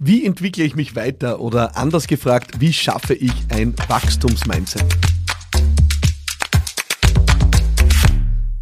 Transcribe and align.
Wie 0.00 0.26
entwickle 0.26 0.64
ich 0.64 0.74
mich 0.74 0.96
weiter 0.96 1.38
oder 1.38 1.76
anders 1.76 2.08
gefragt, 2.08 2.60
wie 2.60 2.72
schaffe 2.72 3.14
ich 3.14 3.32
ein 3.50 3.76
Wachstumsmindset? 3.86 4.84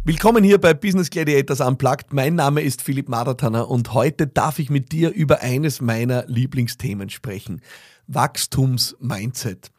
Willkommen 0.03 0.43
hier 0.43 0.59
bei 0.59 0.75
Business 0.75 1.09
Gladiators 1.09 1.59
Unplugged. 1.59 2.13
Mein 2.13 2.35
Name 2.35 2.61
ist 2.61 2.83
Philipp 2.83 3.09
Madertaner 3.09 3.67
und 3.67 3.95
heute 3.95 4.27
darf 4.27 4.59
ich 4.59 4.69
mit 4.69 4.91
dir 4.91 5.09
über 5.09 5.41
eines 5.41 5.81
meiner 5.81 6.23
Lieblingsthemen 6.27 7.09
sprechen. 7.09 7.61
Wachstumsmindset. 8.05 9.71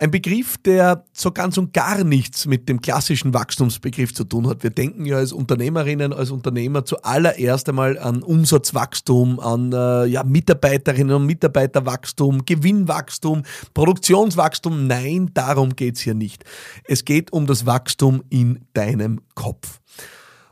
Ein 0.00 0.10
Begriff, 0.10 0.56
der 0.58 1.04
so 1.12 1.30
ganz 1.30 1.56
und 1.56 1.72
gar 1.72 2.02
nichts 2.02 2.46
mit 2.46 2.68
dem 2.68 2.80
klassischen 2.80 3.32
Wachstumsbegriff 3.32 4.12
zu 4.12 4.24
tun 4.24 4.48
hat. 4.48 4.64
Wir 4.64 4.70
denken 4.70 5.06
ja 5.06 5.18
als 5.18 5.32
Unternehmerinnen, 5.32 6.12
als 6.12 6.32
Unternehmer 6.32 6.84
zuallererst 6.84 7.68
einmal 7.68 7.96
an 7.98 8.24
Umsatzwachstum, 8.24 9.38
an 9.38 9.72
äh, 9.72 10.06
ja, 10.06 10.24
Mitarbeiterinnen 10.24 11.14
und 11.14 11.26
Mitarbeiterwachstum, 11.26 12.44
Gewinnwachstum, 12.44 13.44
Produktionswachstum. 13.72 14.88
Nein, 14.88 15.30
darum 15.32 15.76
geht's 15.76 16.00
hier 16.00 16.14
nicht. 16.14 16.44
Es 16.88 17.04
geht 17.04 17.32
um 17.32 17.46
das 17.46 17.64
Wachstum 17.64 18.24
in 18.30 18.66
deinem 18.72 19.20
Kopf. 19.36 19.80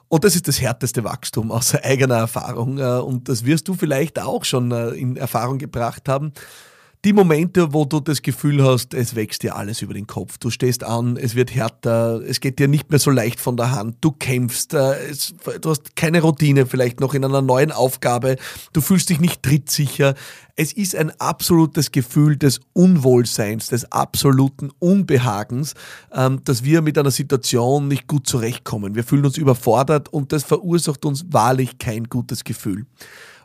Und 0.07 0.23
das 0.23 0.37
ist 0.37 0.47
das 0.47 0.61
härteste 0.61 1.03
Wachstum 1.03 1.51
aus 1.51 1.75
eigener 1.75 2.17
Erfahrung. 2.17 2.79
Äh, 2.79 3.01
und 3.01 3.29
das 3.29 3.45
wirst 3.45 3.67
du 3.67 3.75
vielleicht 3.75 4.21
auch 4.21 4.45
schon 4.45 4.71
äh, 4.71 4.91
in 4.91 5.17
Erfahrung 5.17 5.59
gebracht 5.59 6.09
haben 6.09 6.33
die 7.05 7.13
Momente, 7.13 7.73
wo 7.73 7.85
du 7.85 7.99
das 7.99 8.23
Gefühl 8.23 8.63
hast, 8.63 8.95
es 8.95 9.17
wächst 9.17 9.43
dir 9.43 9.57
alles 9.57 9.83
über 9.83 9.93
den 9.93 10.07
Kopf. 10.07 10.39
Du 10.39 10.51
stehst 10.51 10.85
an, 10.85 11.17
es 11.17 11.35
wird 11.35 11.53
härter, 11.53 12.21
es 12.25 12.39
geht 12.39 12.61
dir 12.61 12.69
nicht 12.69 12.91
mehr 12.91 13.01
so 13.01 13.11
leicht 13.11 13.41
von 13.41 13.57
der 13.57 13.73
Hand, 13.73 13.97
du 14.03 14.13
kämpfst, 14.13 14.73
äh, 14.75 15.11
es, 15.11 15.35
du 15.61 15.71
hast 15.71 15.97
keine 15.97 16.23
Routine 16.23 16.65
vielleicht 16.65 17.01
noch 17.01 17.15
in 17.15 17.25
einer 17.25 17.43
neuen 17.43 17.73
Aufgabe, 17.73 18.37
du 18.73 18.81
fühlst 18.81 19.11
dich 19.11 19.19
nicht 19.19 19.43
trittsicher. 19.43 20.15
Es 20.55 20.73
ist 20.73 20.95
ein 20.95 21.11
absolutes 21.19 21.91
Gefühl 21.91 22.37
des 22.37 22.61
Unwohlseins, 22.73 23.67
des 23.67 23.91
absoluten 23.91 24.71
Unbehagens, 24.79 25.75
ähm, 26.13 26.45
dass 26.45 26.63
wir 26.63 26.83
mit 26.83 26.97
einer 26.99 27.11
Situation 27.11 27.89
nicht 27.89 28.07
gut 28.07 28.29
zurechtkommen. 28.29 28.95
Wir 28.95 29.03
fühlen 29.03 29.25
uns 29.25 29.39
überfordert 29.39 30.09
und 30.11 30.33
das 30.33 30.45
verursacht 30.45 31.05
uns 31.05 31.25
wahrlich 31.31 31.79
kein 31.79 32.05
gutes 32.05 32.45
Gefühl. 32.45 32.87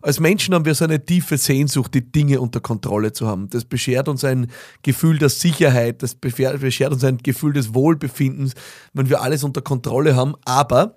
Als 0.02 0.20
Menschen 0.20 0.54
haben 0.54 0.66
wir 0.66 0.76
so 0.76 0.86
eine 0.86 1.04
tiefe 1.04 1.38
Sehnsucht, 1.38 1.94
die 1.94 2.12
Dinge 2.12 2.40
unter 2.40 2.60
Kontrolle 2.60 3.14
zu 3.14 3.28
haben. 3.28 3.50
Das 3.50 3.66
beschert 3.66 4.08
uns 4.08 4.24
ein 4.24 4.48
Gefühl 4.84 5.18
der 5.18 5.30
Sicherheit, 5.30 6.04
das 6.04 6.16
beschert 6.16 6.94
uns 6.94 7.04
ein 7.04 7.18
Gefühl 7.18 7.54
des 7.54 7.74
Wohlbefindens, 7.74 8.54
wenn 8.94 9.10
wir 9.10 9.22
alles 9.22 9.44
unter 9.44 9.62
Kontrolle 9.62 10.16
haben. 10.16 10.36
Aber 10.46 10.96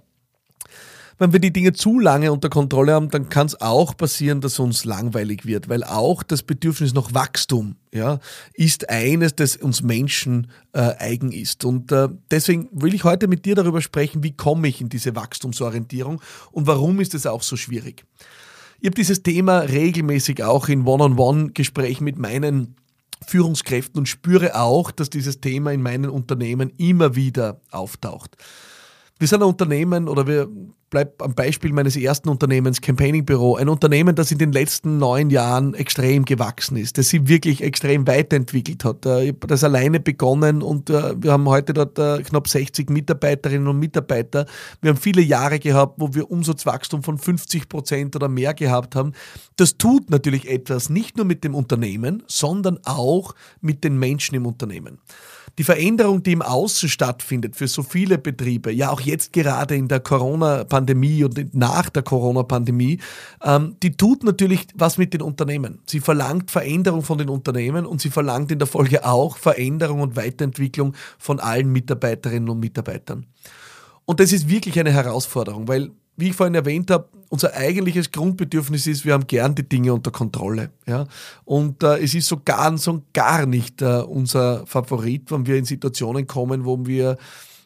wenn 1.20 1.34
wir 1.34 1.40
die 1.40 1.52
Dinge 1.52 1.74
zu 1.74 1.98
lange 1.98 2.32
unter 2.32 2.48
Kontrolle 2.48 2.94
haben, 2.94 3.10
dann 3.10 3.28
kann 3.28 3.46
es 3.46 3.60
auch 3.60 3.94
passieren, 3.94 4.40
dass 4.40 4.58
uns 4.58 4.86
langweilig 4.86 5.44
wird, 5.44 5.68
weil 5.68 5.84
auch 5.84 6.22
das 6.22 6.42
Bedürfnis 6.42 6.94
nach 6.94 7.12
Wachstum 7.12 7.76
ja, 7.92 8.20
ist 8.54 8.88
eines, 8.88 9.36
das 9.36 9.56
uns 9.56 9.82
Menschen 9.82 10.50
äh, 10.72 10.80
eigen 10.80 11.30
ist. 11.30 11.66
Und 11.66 11.92
äh, 11.92 12.08
deswegen 12.30 12.70
will 12.72 12.94
ich 12.94 13.04
heute 13.04 13.28
mit 13.28 13.44
dir 13.44 13.54
darüber 13.54 13.82
sprechen, 13.82 14.22
wie 14.22 14.34
komme 14.34 14.66
ich 14.68 14.80
in 14.80 14.88
diese 14.88 15.14
Wachstumsorientierung 15.14 16.22
und 16.52 16.66
warum 16.66 17.00
ist 17.00 17.14
es 17.14 17.26
auch 17.26 17.42
so 17.42 17.56
schwierig. 17.56 18.06
Ich 18.82 18.86
habe 18.86 18.94
dieses 18.94 19.22
Thema 19.22 19.58
regelmäßig 19.58 20.42
auch 20.42 20.68
in 20.68 20.86
One-on-One-Gesprächen 20.86 22.02
mit 22.04 22.18
meinen 22.18 22.76
Führungskräften 23.26 23.98
und 23.98 24.06
spüre 24.06 24.58
auch, 24.58 24.90
dass 24.90 25.10
dieses 25.10 25.42
Thema 25.42 25.72
in 25.72 25.82
meinen 25.82 26.08
Unternehmen 26.08 26.72
immer 26.78 27.14
wieder 27.14 27.60
auftaucht. 27.70 28.38
Wir 29.20 29.28
sind 29.28 29.42
ein 29.42 29.48
Unternehmen 29.50 30.08
oder 30.08 30.26
wir 30.26 30.48
bleiben 30.88 31.12
am 31.18 31.34
Beispiel 31.34 31.74
meines 31.74 31.94
ersten 31.94 32.30
Unternehmens, 32.30 32.80
Campaigning 32.80 33.26
Büro, 33.26 33.54
ein 33.56 33.68
Unternehmen, 33.68 34.14
das 34.14 34.32
in 34.32 34.38
den 34.38 34.50
letzten 34.50 34.96
neun 34.96 35.28
Jahren 35.28 35.74
extrem 35.74 36.24
gewachsen 36.24 36.78
ist, 36.78 36.96
das 36.96 37.10
sich 37.10 37.28
wirklich 37.28 37.62
extrem 37.62 38.06
weiterentwickelt 38.06 38.82
hat. 38.82 39.04
Äh, 39.04 39.24
ich 39.24 39.28
habe 39.34 39.46
das 39.46 39.62
alleine 39.62 40.00
begonnen 40.00 40.62
und 40.62 40.88
äh, 40.88 41.22
wir 41.22 41.32
haben 41.32 41.46
heute 41.50 41.74
dort 41.74 41.98
äh, 41.98 42.22
knapp 42.22 42.48
60 42.48 42.88
Mitarbeiterinnen 42.88 43.68
und 43.68 43.78
Mitarbeiter. 43.78 44.46
Wir 44.80 44.88
haben 44.88 44.98
viele 44.98 45.20
Jahre 45.20 45.58
gehabt, 45.58 45.96
wo 45.98 46.14
wir 46.14 46.30
Umsatzwachstum 46.30 47.02
von 47.02 47.18
50 47.18 47.68
Prozent 47.68 48.16
oder 48.16 48.30
mehr 48.30 48.54
gehabt 48.54 48.96
haben. 48.96 49.12
Das 49.56 49.76
tut 49.76 50.08
natürlich 50.08 50.48
etwas, 50.48 50.88
nicht 50.88 51.18
nur 51.18 51.26
mit 51.26 51.44
dem 51.44 51.54
Unternehmen, 51.54 52.22
sondern 52.26 52.78
auch 52.84 53.34
mit 53.60 53.84
den 53.84 53.98
Menschen 53.98 54.34
im 54.34 54.46
Unternehmen 54.46 54.98
die 55.58 55.64
Veränderung, 55.64 56.22
die 56.22 56.32
im 56.32 56.42
Außen 56.42 56.88
stattfindet 56.88 57.56
für 57.56 57.68
so 57.68 57.82
viele 57.82 58.18
Betriebe, 58.18 58.72
ja 58.72 58.90
auch 58.90 59.00
jetzt 59.00 59.32
gerade 59.32 59.76
in 59.76 59.88
der 59.88 60.00
Corona-Pandemie 60.00 61.24
und 61.24 61.54
nach 61.54 61.90
der 61.90 62.02
Corona-Pandemie, 62.02 62.98
ähm, 63.42 63.76
die 63.82 63.96
tut 63.96 64.24
natürlich 64.24 64.66
was 64.74 64.98
mit 64.98 65.14
den 65.14 65.22
Unternehmen. 65.22 65.80
Sie 65.86 66.00
verlangt 66.00 66.50
Veränderung 66.50 67.02
von 67.02 67.18
den 67.18 67.28
Unternehmen 67.28 67.86
und 67.86 68.00
sie 68.00 68.10
verlangt 68.10 68.50
in 68.50 68.58
der 68.58 68.68
Folge 68.68 69.04
auch 69.04 69.36
Veränderung 69.36 70.00
und 70.00 70.16
Weiterentwicklung 70.16 70.94
von 71.18 71.40
allen 71.40 71.70
Mitarbeiterinnen 71.72 72.48
und 72.48 72.60
Mitarbeitern. 72.60 73.26
Und 74.04 74.18
das 74.18 74.32
ist 74.32 74.48
wirklich 74.48 74.78
eine 74.80 74.92
Herausforderung, 74.92 75.68
weil 75.68 75.92
wie 76.16 76.28
ich 76.28 76.36
vorhin 76.36 76.54
erwähnt 76.54 76.90
habe, 76.90 77.08
unser 77.28 77.54
eigentliches 77.54 78.10
Grundbedürfnis 78.10 78.86
ist, 78.86 79.04
wir 79.04 79.14
haben 79.14 79.26
gern 79.26 79.54
die 79.54 79.68
Dinge 79.68 79.94
unter 79.94 80.10
Kontrolle. 80.10 80.70
Ja? 80.86 81.06
Und 81.44 81.82
äh, 81.82 81.98
es 81.98 82.14
ist 82.14 82.26
so 82.26 82.40
gar, 82.44 82.76
so 82.76 83.02
gar 83.12 83.46
nicht 83.46 83.80
äh, 83.82 84.02
unser 84.02 84.66
Favorit, 84.66 85.30
wenn 85.30 85.46
wir 85.46 85.56
in 85.56 85.64
Situationen 85.64 86.26
kommen, 86.26 86.64
wo 86.64 86.86
wir 86.86 87.16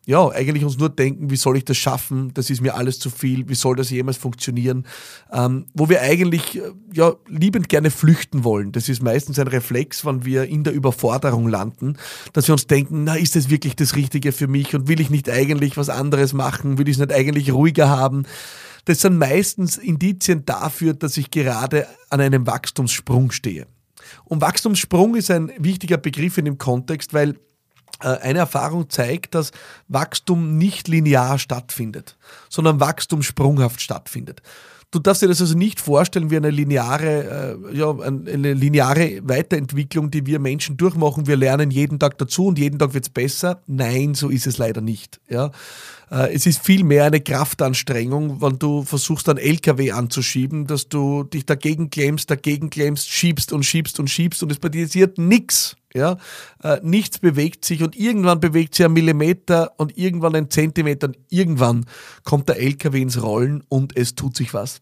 ja, 0.07 0.29
eigentlich 0.29 0.65
uns 0.65 0.77
nur 0.77 0.91
denken, 0.91 1.31
wie 1.31 1.37
soll 1.37 1.57
ich 1.57 1.65
das 1.65 1.79
schaffen? 1.79 2.33
Das 2.35 2.51
ist 2.51 2.61
mir 2.61 2.75
alles 2.75 2.99
zu 2.99 3.09
viel. 3.09 3.49
Wie 3.49 3.55
soll 3.55 3.75
das 3.75 3.89
jemals 3.89 4.19
funktionieren? 4.19 4.87
Ähm, 5.33 5.67
wo 5.73 5.89
wir 5.89 6.03
eigentlich 6.03 6.57
äh, 6.59 6.73
ja 6.93 7.15
liebend 7.27 7.71
gerne 7.71 7.91
flüchten 7.91 8.45
wollen. 8.45 8.73
Das 8.73 8.91
ist 8.91 9.03
meistens 9.03 9.39
ein 9.39 9.49
Reflex, 9.49 10.05
wenn 10.05 10.25
wir 10.27 10.45
in 10.45 10.63
der 10.63 10.75
Überforderung 10.75 11.49
landen, 11.49 11.97
dass 12.35 12.49
wir 12.49 12.53
uns 12.53 12.67
denken, 12.67 13.05
na, 13.05 13.15
ist 13.15 13.35
das 13.35 13.49
wirklich 13.49 13.77
das 13.77 13.97
Richtige 13.97 14.33
für 14.33 14.47
mich? 14.47 14.75
Und 14.75 14.89
will 14.89 15.01
ich 15.01 15.09
nicht 15.09 15.31
eigentlich 15.31 15.79
was 15.79 15.89
anderes 15.89 16.35
machen? 16.35 16.77
Will 16.77 16.89
ich 16.89 16.97
es 16.97 17.01
nicht 17.01 17.13
eigentlich 17.13 17.53
ruhiger 17.53 17.89
haben? 17.89 18.25
Das 18.85 19.01
sind 19.01 19.17
meistens 19.17 19.79
Indizien 19.79 20.45
dafür, 20.45 20.93
dass 20.93 21.17
ich 21.17 21.31
gerade 21.31 21.87
an 22.11 22.21
einem 22.21 22.47
Wachstumssprung 22.47 23.31
stehe. 23.31 23.67
Und 24.25 24.43
Wachstumssprung 24.43 25.15
ist 25.15 25.31
ein 25.31 25.51
wichtiger 25.59 25.97
Begriff 25.97 26.37
in 26.37 26.45
dem 26.45 26.59
Kontext, 26.59 27.15
weil 27.15 27.37
eine 28.01 28.41
Erfahrung 28.41 28.91
zeigt, 28.91 29.35
dass 29.35 29.53
Wachstum 29.89 30.59
nicht 30.59 30.89
linear 30.89 31.39
stattfindet, 31.39 32.17
sondern 32.49 32.81
Wachstum 32.81 33.23
sprunghaft 33.23 33.81
stattfindet. 33.81 34.43
Du 34.95 35.01
darfst 35.01 35.23
dir 35.23 35.27
das 35.27 35.41
also 35.41 35.59
nicht 35.59 35.81
vorstellen 35.81 36.31
wie 36.31 36.37
eine 36.37 36.51
lineare, 36.51 37.59
äh, 37.73 37.77
ja, 37.77 37.91
eine 37.91 38.55
lineare 38.55 39.21
Weiterentwicklung, 39.25 40.13
die 40.13 40.25
wir 40.25 40.39
Menschen 40.39 40.77
durchmachen. 40.77 41.27
Wir 41.27 41.37
lernen 41.37 41.73
jeden 41.73 41.99
Tag 41.99 42.17
dazu 42.19 42.47
und 42.47 42.61
jeden 42.61 42.79
Tag 42.79 42.95
wird 42.95 43.03
es 43.03 43.11
besser. 43.11 43.61
Nein, 43.67 44.15
so 44.15 44.29
ist 44.29 44.47
es 44.47 44.57
leider 44.57 44.81
nicht. 44.81 45.21
Ja? 45.29 45.51
Äh, 46.11 46.35
es 46.35 46.47
ist 46.47 46.65
vielmehr 46.65 47.05
eine 47.05 47.21
Kraftanstrengung, 47.21 48.41
wenn 48.41 48.59
du 48.59 48.83
versuchst, 48.83 49.29
einen 49.29 49.39
LKW 49.39 49.93
anzuschieben, 49.93 50.67
dass 50.67 50.89
du 50.89 51.25
dich 51.25 51.47
dagegen 51.47 51.91
klemmst, 51.91 52.31
dagegen 52.31 52.71
klemmst, 52.71 53.09
schiebst 53.09 53.53
und 53.53 53.65
schiebst 53.65 53.99
und 54.01 54.09
schiebst 54.09 54.43
und 54.43 54.53
es 54.53 54.59
passiert 54.59 55.19
nichts. 55.19 55.77
Ja, 55.97 56.17
äh, 56.65 56.81
nichts 56.83 57.21
bewegt 57.21 57.65
sich 57.65 57.85
und 57.85 57.95
irgendwann 57.95 58.41
bewegt 58.41 58.75
sich 58.75 58.85
ein 58.85 58.93
Millimeter 58.93 59.73
und 59.77 59.97
irgendwann 59.97 60.35
ein 60.35 60.51
Zentimeter 60.51 61.07
und 61.07 61.19
irgendwann 61.31 61.87
kommt 62.25 62.49
der 62.49 62.59
LKW 62.59 63.01
ins 63.01 63.23
Rollen 63.23 63.63
und 63.69 63.97
es 63.97 64.17
tut 64.17 64.37
sich 64.37 64.53
was. 64.55 64.81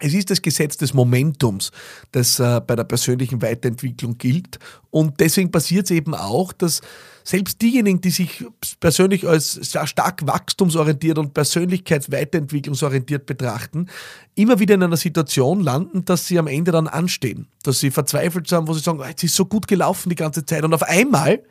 Es 0.00 0.14
ist 0.14 0.30
das 0.30 0.40
Gesetz 0.40 0.76
des 0.76 0.94
Momentums, 0.94 1.70
das 2.12 2.38
äh, 2.38 2.60
bei 2.66 2.76
der 2.76 2.84
persönlichen 2.84 3.42
Weiterentwicklung 3.42 4.16
gilt. 4.16 4.58
Und 4.90 5.18
deswegen 5.20 5.50
passiert 5.50 5.86
es 5.86 5.90
eben 5.90 6.14
auch, 6.14 6.52
dass 6.52 6.80
selbst 7.28 7.60
diejenigen, 7.60 8.00
die 8.00 8.08
sich 8.08 8.42
persönlich 8.80 9.28
als 9.28 9.52
sehr 9.52 9.86
stark 9.86 10.26
wachstumsorientiert 10.26 11.18
und 11.18 11.34
persönlichkeitsweiterentwicklungsorientiert 11.34 13.26
betrachten, 13.26 13.88
immer 14.34 14.60
wieder 14.60 14.76
in 14.76 14.82
einer 14.82 14.96
Situation 14.96 15.60
landen, 15.60 16.06
dass 16.06 16.26
sie 16.26 16.38
am 16.38 16.46
Ende 16.46 16.72
dann 16.72 16.88
anstehen. 16.88 17.48
Dass 17.62 17.80
sie 17.80 17.90
verzweifelt 17.90 18.48
sind, 18.48 18.66
wo 18.66 18.72
sie 18.72 18.80
sagen, 18.80 19.02
es 19.14 19.22
ist 19.22 19.34
so 19.34 19.44
gut 19.44 19.68
gelaufen 19.68 20.08
die 20.08 20.14
ganze 20.14 20.46
Zeit. 20.46 20.64
Und 20.64 20.72
auf 20.72 20.82
einmal 20.82 21.42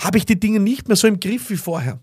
habe 0.00 0.16
ich 0.16 0.24
die 0.24 0.40
Dinge 0.40 0.60
nicht 0.60 0.88
mehr 0.88 0.96
so 0.96 1.06
im 1.06 1.20
Griff 1.20 1.50
wie 1.50 1.58
vorher. 1.58 2.00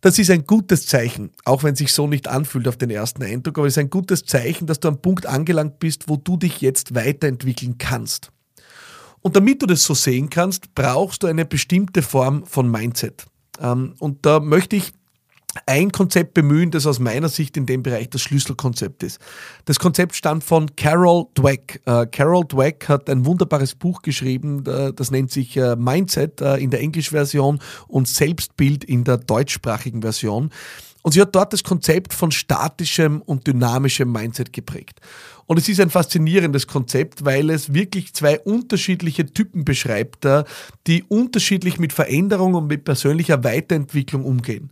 Das 0.00 0.18
ist 0.18 0.30
ein 0.30 0.44
gutes 0.44 0.86
Zeichen, 0.86 1.30
auch 1.44 1.62
wenn 1.62 1.74
es 1.74 1.78
sich 1.78 1.92
so 1.92 2.08
nicht 2.08 2.26
anfühlt 2.26 2.66
auf 2.66 2.76
den 2.76 2.90
ersten 2.90 3.22
Eindruck, 3.22 3.58
aber 3.58 3.68
es 3.68 3.74
ist 3.74 3.78
ein 3.78 3.90
gutes 3.90 4.24
Zeichen, 4.24 4.66
dass 4.66 4.80
du 4.80 4.88
am 4.88 5.00
Punkt 5.00 5.26
angelangt 5.26 5.78
bist, 5.78 6.08
wo 6.08 6.16
du 6.16 6.36
dich 6.36 6.60
jetzt 6.60 6.96
weiterentwickeln 6.96 7.78
kannst. 7.78 8.32
Und 9.22 9.36
damit 9.36 9.62
du 9.62 9.66
das 9.66 9.84
so 9.84 9.94
sehen 9.94 10.28
kannst, 10.28 10.74
brauchst 10.74 11.22
du 11.22 11.28
eine 11.28 11.44
bestimmte 11.44 12.02
Form 12.02 12.44
von 12.44 12.70
Mindset. 12.70 13.24
Ähm, 13.60 13.94
und 13.98 14.26
da 14.26 14.40
möchte 14.40 14.76
ich 14.76 14.92
ein 15.66 15.92
Konzept 15.92 16.34
bemühen, 16.34 16.70
das 16.70 16.86
aus 16.86 16.98
meiner 16.98 17.28
Sicht 17.28 17.56
in 17.56 17.66
dem 17.66 17.82
Bereich 17.82 18.08
das 18.08 18.22
Schlüsselkonzept 18.22 19.02
ist. 19.02 19.18
Das 19.66 19.78
Konzept 19.78 20.16
stammt 20.16 20.44
von 20.44 20.74
Carol 20.76 21.26
Dweck. 21.34 21.82
Äh, 21.84 22.06
Carol 22.06 22.44
Dweck 22.46 22.88
hat 22.88 23.10
ein 23.10 23.26
wunderbares 23.26 23.74
Buch 23.74 24.02
geschrieben, 24.02 24.64
äh, 24.66 24.92
das 24.92 25.10
nennt 25.10 25.30
sich 25.30 25.56
äh, 25.56 25.76
Mindset 25.76 26.40
in 26.40 26.70
der 26.70 26.80
Englischversion 26.80 27.60
und 27.86 28.08
Selbstbild 28.08 28.84
in 28.84 29.04
der 29.04 29.18
deutschsprachigen 29.18 30.02
Version. 30.02 30.50
Und 31.02 31.12
sie 31.12 31.20
hat 31.20 31.34
dort 31.34 31.52
das 31.52 31.64
Konzept 31.64 32.14
von 32.14 32.30
statischem 32.30 33.22
und 33.22 33.46
dynamischem 33.46 34.10
Mindset 34.10 34.52
geprägt. 34.52 35.00
Und 35.46 35.58
es 35.58 35.68
ist 35.68 35.80
ein 35.80 35.90
faszinierendes 35.90 36.66
Konzept, 36.66 37.24
weil 37.24 37.50
es 37.50 37.74
wirklich 37.74 38.14
zwei 38.14 38.38
unterschiedliche 38.40 39.26
Typen 39.26 39.64
beschreibt, 39.64 40.26
die 40.86 41.02
unterschiedlich 41.04 41.78
mit 41.78 41.92
Veränderung 41.92 42.54
und 42.54 42.66
mit 42.66 42.84
persönlicher 42.84 43.44
Weiterentwicklung 43.44 44.24
umgehen. 44.24 44.70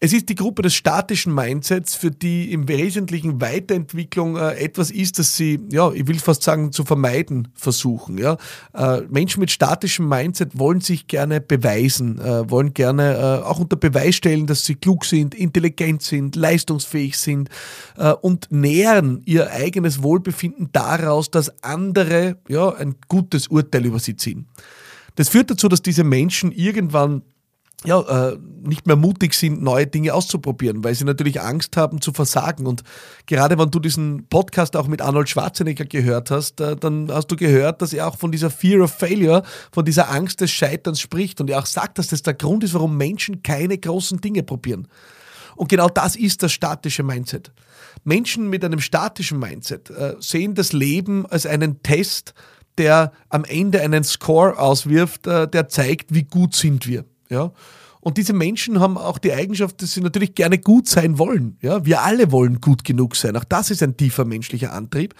Es 0.00 0.12
ist 0.12 0.28
die 0.28 0.36
Gruppe 0.36 0.62
des 0.62 0.74
statischen 0.74 1.34
Mindsets, 1.34 1.96
für 1.96 2.12
die 2.12 2.52
im 2.52 2.68
Wesentlichen 2.68 3.40
Weiterentwicklung 3.40 4.36
äh, 4.36 4.52
etwas 4.52 4.92
ist, 4.92 5.18
das 5.18 5.36
sie, 5.36 5.58
ja, 5.72 5.90
ich 5.90 6.06
will 6.06 6.20
fast 6.20 6.44
sagen, 6.44 6.70
zu 6.70 6.84
vermeiden 6.84 7.48
versuchen. 7.54 8.16
Ja. 8.16 8.36
Äh, 8.74 9.00
Menschen 9.10 9.40
mit 9.40 9.50
statischem 9.50 10.08
Mindset 10.08 10.56
wollen 10.56 10.80
sich 10.80 11.08
gerne 11.08 11.40
beweisen, 11.40 12.20
äh, 12.20 12.48
wollen 12.48 12.74
gerne 12.74 13.42
auch 13.44 13.58
unter 13.58 13.74
Beweis 13.74 14.14
stellen, 14.14 14.46
dass 14.46 14.64
sie 14.64 14.76
klug 14.76 15.04
sind, 15.04 15.34
intelligent 15.34 16.02
sind, 16.02 16.36
leistungsfähig 16.36 17.18
sind 17.18 17.48
und 18.20 18.48
nähern 18.50 19.22
ihr 19.24 19.50
eigenes 19.50 20.02
Wohlbefinden 20.02 20.68
daraus, 20.72 21.30
dass 21.30 21.62
andere 21.62 22.36
ja, 22.48 22.72
ein 22.74 22.96
gutes 23.08 23.48
Urteil 23.48 23.86
über 23.86 23.98
sie 23.98 24.16
ziehen. 24.16 24.46
Das 25.16 25.28
führt 25.28 25.50
dazu, 25.50 25.68
dass 25.68 25.82
diese 25.82 26.04
Menschen 26.04 26.52
irgendwann 26.52 27.22
ja, 27.84 28.30
äh, 28.30 28.38
nicht 28.64 28.86
mehr 28.88 28.96
mutig 28.96 29.34
sind, 29.34 29.62
neue 29.62 29.86
Dinge 29.86 30.12
auszuprobieren, 30.12 30.82
weil 30.82 30.94
sie 30.96 31.04
natürlich 31.04 31.40
Angst 31.40 31.76
haben 31.76 32.00
zu 32.00 32.12
versagen. 32.12 32.66
Und 32.66 32.82
gerade 33.26 33.56
wenn 33.56 33.70
du 33.70 33.78
diesen 33.78 34.26
Podcast 34.28 34.76
auch 34.76 34.88
mit 34.88 35.00
Arnold 35.00 35.28
Schwarzenegger 35.28 35.84
gehört 35.84 36.32
hast, 36.32 36.60
äh, 36.60 36.74
dann 36.74 37.08
hast 37.12 37.28
du 37.28 37.36
gehört, 37.36 37.80
dass 37.80 37.92
er 37.92 38.08
auch 38.08 38.16
von 38.16 38.32
dieser 38.32 38.50
Fear 38.50 38.82
of 38.82 38.90
Failure, 38.90 39.44
von 39.70 39.84
dieser 39.84 40.10
Angst 40.10 40.40
des 40.40 40.50
Scheiterns 40.50 41.00
spricht 41.00 41.40
und 41.40 41.48
er 41.50 41.60
auch 41.60 41.66
sagt, 41.66 41.98
dass 41.98 42.08
das 42.08 42.22
der 42.22 42.34
Grund 42.34 42.64
ist, 42.64 42.74
warum 42.74 42.96
Menschen 42.96 43.42
keine 43.42 43.78
großen 43.78 44.20
Dinge 44.20 44.42
probieren. 44.42 44.88
Und 45.54 45.68
genau 45.68 45.88
das 45.88 46.16
ist 46.16 46.42
das 46.42 46.52
statische 46.52 47.04
Mindset. 47.04 47.52
Menschen 48.02 48.48
mit 48.50 48.64
einem 48.64 48.80
statischen 48.80 49.38
Mindset 49.38 49.90
äh, 49.90 50.16
sehen 50.18 50.54
das 50.54 50.72
Leben 50.72 51.26
als 51.26 51.46
einen 51.46 51.82
Test, 51.82 52.34
der 52.76 53.12
am 53.28 53.44
Ende 53.44 53.80
einen 53.80 54.04
Score 54.04 54.58
auswirft, 54.58 55.26
äh, 55.28 55.48
der 55.48 55.68
zeigt, 55.68 56.14
wie 56.14 56.24
gut 56.24 56.54
sind 56.54 56.86
wir. 56.86 57.04
Ja? 57.30 57.52
Und 58.00 58.16
diese 58.16 58.32
Menschen 58.32 58.80
haben 58.80 58.96
auch 58.96 59.18
die 59.18 59.32
Eigenschaft, 59.32 59.82
dass 59.82 59.94
sie 59.94 60.00
natürlich 60.00 60.34
gerne 60.34 60.58
gut 60.58 60.88
sein 60.88 61.18
wollen. 61.18 61.58
Ja? 61.60 61.84
Wir 61.84 62.02
alle 62.02 62.30
wollen 62.32 62.60
gut 62.60 62.84
genug 62.84 63.16
sein. 63.16 63.36
Auch 63.36 63.44
das 63.44 63.70
ist 63.70 63.82
ein 63.82 63.96
tiefer 63.96 64.24
menschlicher 64.24 64.72
Antrieb. 64.72 65.14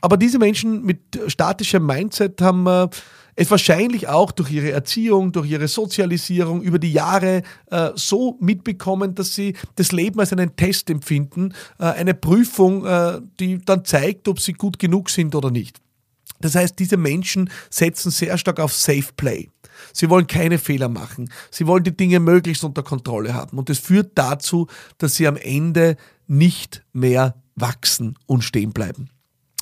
Aber 0.00 0.16
diese 0.16 0.38
Menschen 0.38 0.84
mit 0.84 1.00
statischem 1.28 1.84
Mindset 1.84 2.40
haben 2.42 2.66
äh, 2.66 2.88
es 3.36 3.50
wahrscheinlich 3.50 4.08
auch 4.08 4.32
durch 4.32 4.52
ihre 4.52 4.70
Erziehung, 4.70 5.32
durch 5.32 5.50
ihre 5.50 5.68
Sozialisierung 5.68 6.62
über 6.62 6.78
die 6.78 6.92
Jahre 6.92 7.42
äh, 7.70 7.90
so 7.94 8.36
mitbekommen, 8.40 9.14
dass 9.14 9.34
sie 9.34 9.56
das 9.76 9.92
Leben 9.92 10.20
als 10.20 10.32
einen 10.32 10.56
Test 10.56 10.90
empfinden, 10.90 11.52
äh, 11.78 11.84
eine 11.84 12.14
Prüfung, 12.14 12.86
äh, 12.86 13.20
die 13.40 13.58
dann 13.58 13.84
zeigt, 13.84 14.28
ob 14.28 14.40
sie 14.40 14.52
gut 14.52 14.78
genug 14.78 15.10
sind 15.10 15.34
oder 15.34 15.50
nicht. 15.50 15.80
Das 16.40 16.54
heißt, 16.54 16.78
diese 16.78 16.96
Menschen 16.96 17.50
setzen 17.70 18.10
sehr 18.10 18.36
stark 18.38 18.60
auf 18.60 18.72
Safe 18.72 19.08
Play. 19.16 19.48
Sie 19.92 20.10
wollen 20.10 20.26
keine 20.26 20.58
Fehler 20.58 20.88
machen. 20.88 21.30
Sie 21.50 21.66
wollen 21.66 21.84
die 21.84 21.96
Dinge 21.96 22.20
möglichst 22.20 22.64
unter 22.64 22.82
Kontrolle 22.82 23.34
haben. 23.34 23.58
Und 23.58 23.68
das 23.68 23.78
führt 23.78 24.12
dazu, 24.14 24.66
dass 24.98 25.14
sie 25.14 25.26
am 25.26 25.36
Ende 25.36 25.96
nicht 26.26 26.84
mehr 26.92 27.34
wachsen 27.54 28.18
und 28.26 28.42
stehen 28.42 28.72
bleiben. 28.72 29.08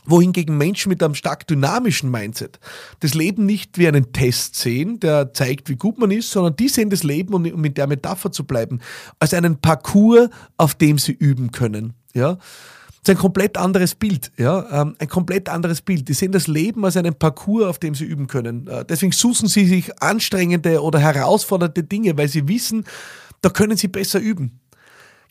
Wohingegen 0.04 0.58
Menschen 0.58 0.88
mit 0.88 1.00
einem 1.02 1.14
stark 1.14 1.46
dynamischen 1.46 2.10
Mindset 2.10 2.58
das 3.00 3.14
Leben 3.14 3.46
nicht 3.46 3.78
wie 3.78 3.86
einen 3.86 4.12
Test 4.12 4.56
sehen, 4.56 4.98
der 4.98 5.32
zeigt, 5.32 5.68
wie 5.68 5.76
gut 5.76 5.98
man 5.98 6.10
ist, 6.10 6.32
sondern 6.32 6.56
die 6.56 6.68
sehen 6.68 6.90
das 6.90 7.04
Leben, 7.04 7.34
um 7.34 7.42
mit 7.42 7.78
der 7.78 7.86
Metapher 7.86 8.32
zu 8.32 8.44
bleiben, 8.44 8.80
als 9.20 9.32
einen 9.32 9.60
Parcours, 9.60 10.28
auf 10.56 10.74
dem 10.74 10.98
sie 10.98 11.12
üben 11.12 11.52
können. 11.52 11.92
Ja? 12.14 12.38
Das 13.04 13.14
ist 13.14 13.18
ein 13.18 13.20
komplett 13.20 13.58
anderes 13.58 13.96
Bild, 13.96 14.30
ja, 14.36 14.82
ähm, 14.82 14.94
ein 15.00 15.08
komplett 15.08 15.48
anderes 15.48 15.82
Bild. 15.82 16.08
Die 16.08 16.12
sehen 16.12 16.30
das 16.30 16.46
Leben 16.46 16.84
als 16.84 16.96
einen 16.96 17.16
Parcours, 17.16 17.66
auf 17.66 17.80
dem 17.80 17.96
sie 17.96 18.04
üben 18.04 18.28
können. 18.28 18.68
Äh, 18.68 18.84
deswegen 18.84 19.10
suchen 19.10 19.48
sie 19.48 19.66
sich 19.66 20.00
anstrengende 20.00 20.80
oder 20.80 21.00
herausfordernde 21.00 21.82
Dinge, 21.82 22.16
weil 22.16 22.28
sie 22.28 22.46
wissen, 22.46 22.84
da 23.40 23.50
können 23.50 23.76
sie 23.76 23.88
besser 23.88 24.20
üben. 24.20 24.60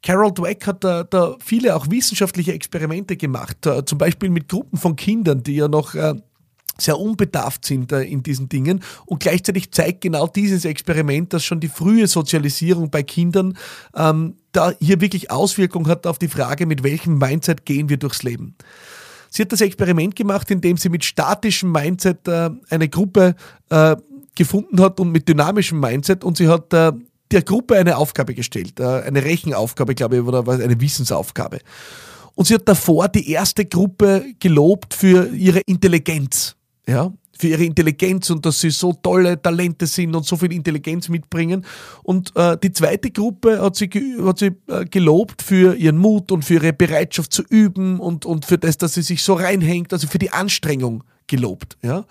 Carol 0.04 0.34
Dweck 0.34 0.68
hat 0.68 0.84
da, 0.84 1.06
da 1.06 1.38
viele 1.40 1.74
auch 1.74 1.90
wissenschaftliche 1.90 2.52
Experimente 2.52 3.16
gemacht, 3.16 3.66
äh, 3.66 3.86
zum 3.86 3.98
Beispiel 3.98 4.30
mit 4.32 4.50
Gruppen 4.50 4.78
von 4.78 4.98
Kindern, 4.98 5.42
die 5.42 5.56
ja 5.56 5.70
noch 5.70 5.96
äh, 5.96 6.16
sehr 6.78 7.00
unbedarft 7.00 7.64
sind 7.64 7.94
in 7.94 8.22
diesen 8.22 8.50
Dingen. 8.50 8.84
Und 9.06 9.22
gleichzeitig 9.22 9.72
zeigt 9.72 10.02
genau 10.02 10.28
dieses 10.28 10.66
Experiment, 10.66 11.32
dass 11.32 11.46
schon 11.46 11.62
die 11.62 11.70
frühe 11.70 12.08
Sozialisierung 12.08 12.90
bei 12.90 13.04
Kindern 13.04 13.58
ähm, 13.96 14.36
da 14.52 14.74
hier 14.80 15.02
wirklich 15.02 15.32
Auswirkungen 15.32 15.88
hat 15.88 16.08
auf 16.08 16.20
die 16.20 16.28
Frage, 16.28 16.66
mit 16.66 16.84
welchem 16.84 17.18
Mindset 17.18 17.66
gehen 17.66 17.90
wir 17.90 17.98
durchs 17.98 18.24
Leben. 18.24 18.56
Sie 19.30 19.44
hat 19.44 19.52
das 19.52 19.62
Experiment 19.62 20.16
gemacht, 20.16 20.52
indem 20.52 20.78
sie 20.78 20.90
mit 20.90 21.06
statischem 21.06 21.72
Mindset 21.72 22.28
äh, 22.28 22.50
eine 22.70 22.90
Gruppe 22.90 23.36
äh, 23.70 23.96
gefunden 24.36 24.82
hat 24.82 25.00
und 25.00 25.12
mit 25.12 25.28
dynamischem 25.28 25.80
Mindset 25.80 26.24
und 26.24 26.38
sie 26.38 26.48
hat 26.48 26.74
äh, 26.74 26.92
der 27.32 27.42
Gruppe 27.44 27.78
eine 27.78 27.98
Aufgabe 27.98 28.34
gestellt, 28.34 28.80
äh, 28.80 28.84
eine 28.84 29.24
Rechenaufgabe, 29.24 29.96
glaube 29.96 30.18
ich, 30.18 30.24
oder 30.24 30.48
eine 30.48 30.80
Wissensaufgabe. 30.82 31.60
Und 32.36 32.46
sie 32.46 32.56
hat 32.56 32.68
davor 32.68 33.08
die 33.08 33.30
erste 33.32 33.66
Gruppe 33.66 34.26
gelobt 34.40 34.94
für 34.94 35.30
ihre 35.30 35.60
Intelligenz 35.60 36.56
ja, 36.88 37.12
für 37.42 37.48
ihre 37.48 37.64
Intelligenz 37.64 38.30
und 38.30 38.46
dass 38.46 38.62
sie 38.62 38.70
so 38.70 38.94
tolle 38.94 39.42
Talente 39.42 39.88
sind 39.88 40.16
und 40.16 40.26
so 40.26 40.38
viel 40.38 40.54
Intelligenz 40.54 41.10
mitbringen. 41.10 41.66
Und 42.04 42.32
äh, 42.36 42.56
die 42.58 42.72
zweite 42.72 43.10
Gruppe 43.10 43.60
hat 43.62 43.76
sie, 43.76 43.90
hat 44.24 44.40
sie 44.40 44.52
äh, 44.68 44.86
gelobt 44.86 45.42
für 45.42 45.76
ihren 45.76 45.98
Mut 45.98 46.32
und 46.32 46.46
für 46.46 46.56
ihre 46.56 46.74
Bereitschaft 46.74 47.34
zu 47.34 47.44
üben 47.50 48.00
und, 48.00 48.26
und 48.26 48.46
für 48.46 48.60
das, 48.60 48.78
dass 48.78 48.94
sie 48.94 49.02
sich 49.02 49.24
so 49.24 49.34
reinhängt, 49.34 49.92
also 49.92 50.08
für 50.08 50.20
die 50.20 50.32
Anstrengung 50.32 51.04
gelobt. 51.26 51.78
Ja. 51.82 52.06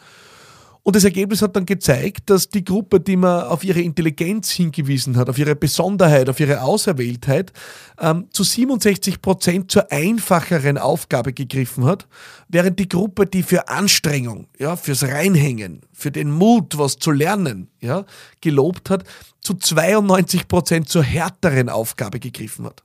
Und 0.91 0.97
das 0.97 1.05
Ergebnis 1.05 1.41
hat 1.41 1.55
dann 1.55 1.67
gezeigt, 1.67 2.31
dass 2.31 2.49
die 2.49 2.65
Gruppe, 2.65 2.99
die 2.99 3.15
man 3.15 3.45
auf 3.45 3.63
ihre 3.63 3.81
Intelligenz 3.81 4.51
hingewiesen 4.51 5.17
hat, 5.17 5.29
auf 5.29 5.39
ihre 5.39 5.55
Besonderheit, 5.55 6.29
auf 6.29 6.41
ihre 6.41 6.63
Auserwähltheit, 6.63 7.53
ähm, 8.01 8.27
zu 8.33 8.43
67 8.43 9.23
Prozent 9.23 9.71
zur 9.71 9.93
einfacheren 9.93 10.79
Aufgabe 10.79 11.33
gegriffen 11.33 11.85
hat, 11.85 12.09
während 12.49 12.81
die 12.81 12.89
Gruppe, 12.89 13.27
die 13.27 13.45
für 13.45 13.69
Anstrengung, 13.69 14.49
ja, 14.59 14.75
fürs 14.75 15.05
Reinhängen, 15.05 15.83
für 15.93 16.11
den 16.11 16.29
Mut, 16.29 16.77
was 16.77 16.97
zu 16.97 17.13
lernen, 17.13 17.69
ja, 17.81 18.05
gelobt 18.41 18.91
hat, 18.91 19.05
zu 19.41 19.55
92 19.55 20.49
Prozent 20.49 20.89
zur 20.89 21.05
härteren 21.05 21.69
Aufgabe 21.69 22.19
gegriffen 22.19 22.67
hat. 22.67 22.83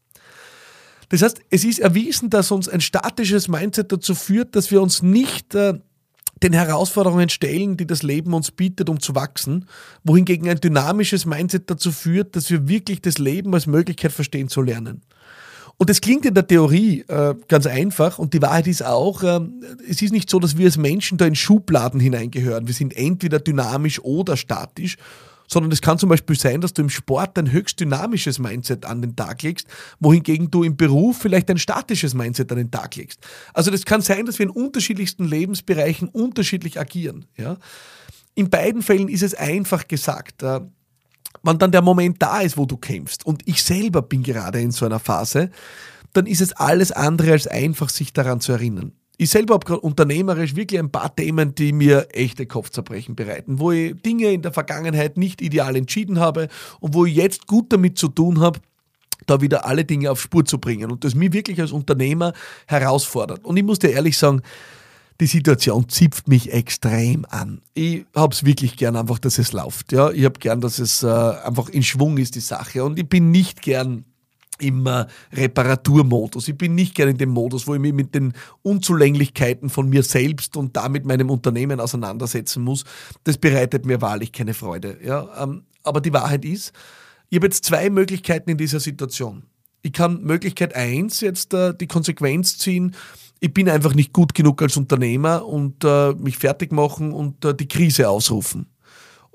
Das 1.10 1.24
heißt, 1.24 1.40
es 1.50 1.64
ist 1.64 1.80
erwiesen, 1.80 2.30
dass 2.30 2.52
uns 2.52 2.70
ein 2.70 2.82
statisches 2.82 3.48
Mindset 3.48 3.92
dazu 3.92 4.14
führt, 4.14 4.56
dass 4.56 4.70
wir 4.70 4.84
uns 4.84 5.02
nicht 5.02 5.56
äh, 5.56 5.80
den 6.44 6.54
Herausforderungen 6.54 7.30
stellen, 7.30 7.78
die 7.78 7.88
das 7.88 8.04
Leben 8.04 8.34
uns 8.34 8.52
bietet, 8.52 8.90
um 8.90 9.00
zu 9.00 9.16
wachsen, 9.16 9.68
wohingegen 10.04 10.50
ein 10.50 10.60
dynamisches 10.60 11.26
Mindset 11.26 11.70
dazu 11.70 11.92
führt, 11.92 12.36
dass 12.36 12.50
wir 12.50 12.68
wirklich 12.68 13.02
das 13.02 13.18
Leben 13.18 13.54
als 13.54 13.68
Möglichkeit 13.68 14.12
verstehen 14.12 14.50
zu 14.50 14.62
lernen. 14.62 15.02
Und 15.78 15.90
das 15.90 16.00
klingt 16.00 16.26
in 16.26 16.34
der 16.34 16.48
Theorie 16.48 17.04
äh, 17.08 17.36
ganz 17.50 17.68
einfach 17.68 18.18
und 18.18 18.34
die 18.34 18.42
Wahrheit 18.42 18.68
ist 18.68 18.84
auch, 18.84 19.24
äh, 19.24 19.42
es 19.90 20.02
ist 20.02 20.14
nicht 20.14 20.30
so, 20.30 20.40
dass 20.40 20.58
wir 20.58 20.66
als 20.66 20.78
Menschen 20.78 21.18
da 21.18 21.26
in 21.26 21.36
Schubladen 21.36 22.00
hineingehören. 22.00 22.68
Wir 22.68 22.74
sind 22.74 22.96
entweder 22.96 23.40
dynamisch 23.40 24.00
oder 24.00 24.38
statisch 24.38 24.96
sondern 25.48 25.72
es 25.72 25.82
kann 25.82 25.98
zum 25.98 26.10
Beispiel 26.10 26.38
sein, 26.38 26.62
dass 26.62 26.74
du 26.74 26.82
im 26.82 26.90
Sport 26.90 27.38
ein 27.38 27.52
höchst 27.52 27.80
dynamisches 27.80 28.40
Mindset 28.40 28.86
an 28.86 29.02
den 29.02 29.16
Tag 29.16 29.42
legst, 29.44 29.68
wohingegen 30.00 30.52
du 30.52 30.64
im 30.64 30.78
Beruf 30.78 31.18
vielleicht 31.20 31.50
ein 31.50 31.58
statisches 31.58 32.14
Mindset 32.14 32.52
an 32.52 32.58
den 32.58 32.72
Tag 32.72 32.96
legst. 32.96 33.20
Also 33.54 33.72
das 33.72 33.86
kann 33.86 34.02
sein, 34.02 34.26
dass 34.26 34.40
wir 34.40 34.46
in 34.46 34.52
unterschiedlichsten 34.52 35.26
Lebensbereichen 35.26 36.08
unterschiedlich 36.08 36.80
agieren. 36.80 37.26
Ja? 37.38 37.58
In 38.34 38.50
beiden 38.50 38.82
Fällen 38.82 39.08
ist 39.08 39.24
es 39.24 39.34
einfach 39.34 39.88
gesagt. 39.88 40.44
Äh, 40.44 40.62
wenn 41.44 41.60
dann 41.60 41.72
der 41.72 41.82
Moment 41.82 42.22
da 42.22 42.42
ist, 42.42 42.58
wo 42.58 42.66
du 42.66 42.78
kämpfst 42.78 43.26
und 43.26 43.44
ich 43.46 43.64
selber 43.64 44.02
bin 44.02 44.24
gerade 44.24 44.62
in 44.62 44.72
so 44.72 44.86
einer 44.86 45.00
Phase, 45.00 45.52
dann 46.14 46.26
ist 46.26 46.42
es 46.42 46.54
alles 46.54 46.92
andere 46.92 47.34
als 47.34 47.46
einfach, 47.46 47.90
sich 47.90 48.14
daran 48.14 48.40
zu 48.40 48.54
erinnern. 48.54 48.94
Ich 49.18 49.30
selber 49.30 49.54
habe 49.54 49.66
gerade 49.66 49.82
unternehmerisch 49.82 50.56
wirklich 50.56 50.80
ein 50.80 50.92
paar 50.92 51.16
Themen, 51.16 51.56
die 51.56 51.72
mir 51.72 52.08
echte 52.12 52.46
Kopfzerbrechen 52.46 53.16
bereiten, 53.16 53.60
wo 53.60 53.72
ich 53.72 54.02
Dinge 54.02 54.32
in 54.32 54.42
der 54.42 54.52
Vergangenheit 54.52 55.18
nicht 55.18 55.42
ideal 55.42 55.76
entschieden 55.76 56.20
habe 56.20 56.50
und 56.80 56.94
wo 56.94 57.06
ich 57.06 57.16
jetzt 57.16 57.48
gut 57.48 57.72
damit 57.72 57.98
zu 57.98 58.10
tun 58.10 58.42
habe, 58.42 58.60
da 59.26 59.42
wieder 59.42 59.66
alle 59.66 59.86
Dinge 59.86 60.12
auf 60.12 60.22
Spur 60.22 60.46
zu 60.46 60.60
bringen 60.60 60.92
und 60.92 61.04
das 61.04 61.16
mich 61.16 61.34
wirklich 61.34 61.60
als 61.62 61.72
Unternehmer 61.72 62.34
herausfordert. 62.68 63.46
Und 63.46 63.58
ich 63.58 63.64
muss 63.64 63.80
dir 63.80 63.92
ehrlich 63.92 64.18
sagen, 64.18 64.42
die 65.22 65.28
Situation 65.28 65.88
zipft 65.88 66.28
mich 66.28 66.52
extrem 66.52 67.26
an. 67.30 67.62
Ich 67.74 68.06
habe 68.14 68.34
es 68.34 68.44
wirklich 68.44 68.76
gern 68.76 68.98
einfach, 68.98 69.20
dass 69.20 69.38
es 69.38 69.54
läuft. 69.54 69.94
Ja? 69.94 70.12
Ich 70.12 70.26
habe 70.26 70.40
gern, 70.40 70.60
dass 70.60 70.78
es 70.78 71.04
äh, 71.04 71.08
einfach 71.08 71.70
in 71.70 71.84
Schwung 71.84 72.18
ist, 72.18 72.36
die 72.36 72.42
Sache. 72.42 72.84
Und 72.84 73.00
ich 73.00 73.08
bin 73.08 73.32
nicht 73.32 73.62
gern 73.62 74.04
im 74.60 74.88
Reparaturmodus. 75.34 76.48
Ich 76.48 76.58
bin 76.58 76.76
nicht 76.76 76.96
gerne 76.96 77.12
in 77.12 77.18
dem 77.18 77.30
Modus, 77.30 77.68
wo 77.68 77.76
ich 77.76 77.82
mich 77.82 77.94
mit 77.94 78.16
den 78.16 78.34
Unzulänglichkeiten 78.62 79.70
von 79.70 79.90
mir 79.90 80.04
selbst 80.04 80.58
und 80.58 80.76
damit 80.76 81.06
meinem 81.06 81.30
Unternehmen 81.30 81.80
auseinandersetzen 81.80 82.64
muss. 82.64 82.84
Das 83.24 83.38
bereitet 83.38 83.86
mir 83.86 84.02
wahrlich 84.02 84.32
keine 84.32 84.54
Freude. 84.54 84.98
Ja, 85.04 85.44
ähm, 85.44 85.64
aber 85.84 86.02
die 86.02 86.14
Wahrheit 86.14 86.46
ist, 86.46 86.74
ich 87.30 87.38
habe 87.38 87.48
jetzt 87.48 87.66
zwei 87.66 87.90
Möglichkeiten 87.90 88.50
in 88.50 88.58
dieser 88.58 88.80
Situation. 88.80 89.44
Ich 89.82 89.94
kann 89.94 90.24
Möglichkeit 90.24 90.76
eins 90.76 91.22
jetzt 91.22 91.54
äh, 91.54 91.74
die 91.76 91.88
Konsequenz 91.88 92.58
ziehen 92.58 92.96
ich 93.40 93.54
bin 93.54 93.70
einfach 93.70 93.94
nicht 93.94 94.14
gut 94.14 94.34
genug 94.34 94.62
als 94.62 94.78
Unternehmer 94.78 95.46
und 95.46 95.84
äh, 95.84 96.14
mich 96.14 96.38
fertig 96.38 96.72
machen 96.72 97.12
und 97.12 97.44
äh, 97.46 97.54
die 97.54 97.68
Krise 97.68 98.10
ausrufen. 98.10 98.68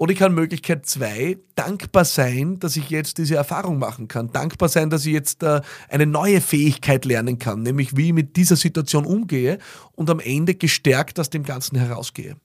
Oder 0.01 0.15
ich 0.15 0.19
kann 0.19 0.33
Möglichkeit 0.33 0.87
zwei, 0.87 1.37
dankbar 1.57 2.07
sein, 2.07 2.59
dass 2.59 2.75
ich 2.79 2.89
jetzt 2.89 3.19
diese 3.19 3.35
Erfahrung 3.35 3.79
machen 3.79 4.09
kann. 4.09 4.33
Dankbar 4.33 4.71
sein, 4.71 4.89
dass 4.89 5.05
ich 5.05 5.13
jetzt 5.13 5.43
äh, 5.43 5.61
eine 5.91 6.07
neue 6.07 6.41
Fähigkeit 6.41 7.05
lernen 7.05 7.39
kann, 7.39 7.63
nämlich 7.63 7.95
wie 7.99 8.07
ich 8.07 8.15
mit 8.15 8.35
dieser 8.37 8.57
Situation 8.57 9.05
umgehe 9.05 9.59
und 9.93 10.09
am 10.09 10.19
Ende 10.19 10.55
gestärkt 10.55 11.21
aus 11.21 11.29
dem 11.29 11.43
Ganzen 11.43 11.77
herausgehe. 11.77 12.37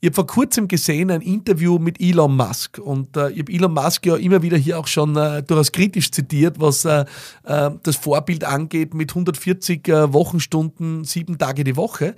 Ich 0.00 0.06
habe 0.06 0.14
vor 0.14 0.26
kurzem 0.26 0.66
gesehen 0.66 1.10
ein 1.10 1.20
Interview 1.20 1.78
mit 1.78 2.00
Elon 2.00 2.34
Musk 2.34 2.78
und 2.78 3.18
äh, 3.18 3.28
ich 3.32 3.40
habe 3.40 3.52
Elon 3.52 3.74
Musk 3.74 4.06
ja 4.06 4.16
immer 4.16 4.40
wieder 4.40 4.56
hier 4.56 4.78
auch 4.78 4.86
schon 4.86 5.14
äh, 5.14 5.42
durchaus 5.42 5.72
kritisch 5.72 6.10
zitiert, 6.10 6.58
was 6.58 6.86
äh, 6.86 7.04
äh 7.44 7.70
das 7.82 7.96
Vorbild 7.96 8.44
angeht 8.44 8.94
mit 8.94 9.10
140 9.10 9.88
äh, 9.88 10.10
Wochenstunden, 10.14 11.04
sieben 11.04 11.36
Tage 11.36 11.64
die 11.64 11.76
Woche. 11.76 12.16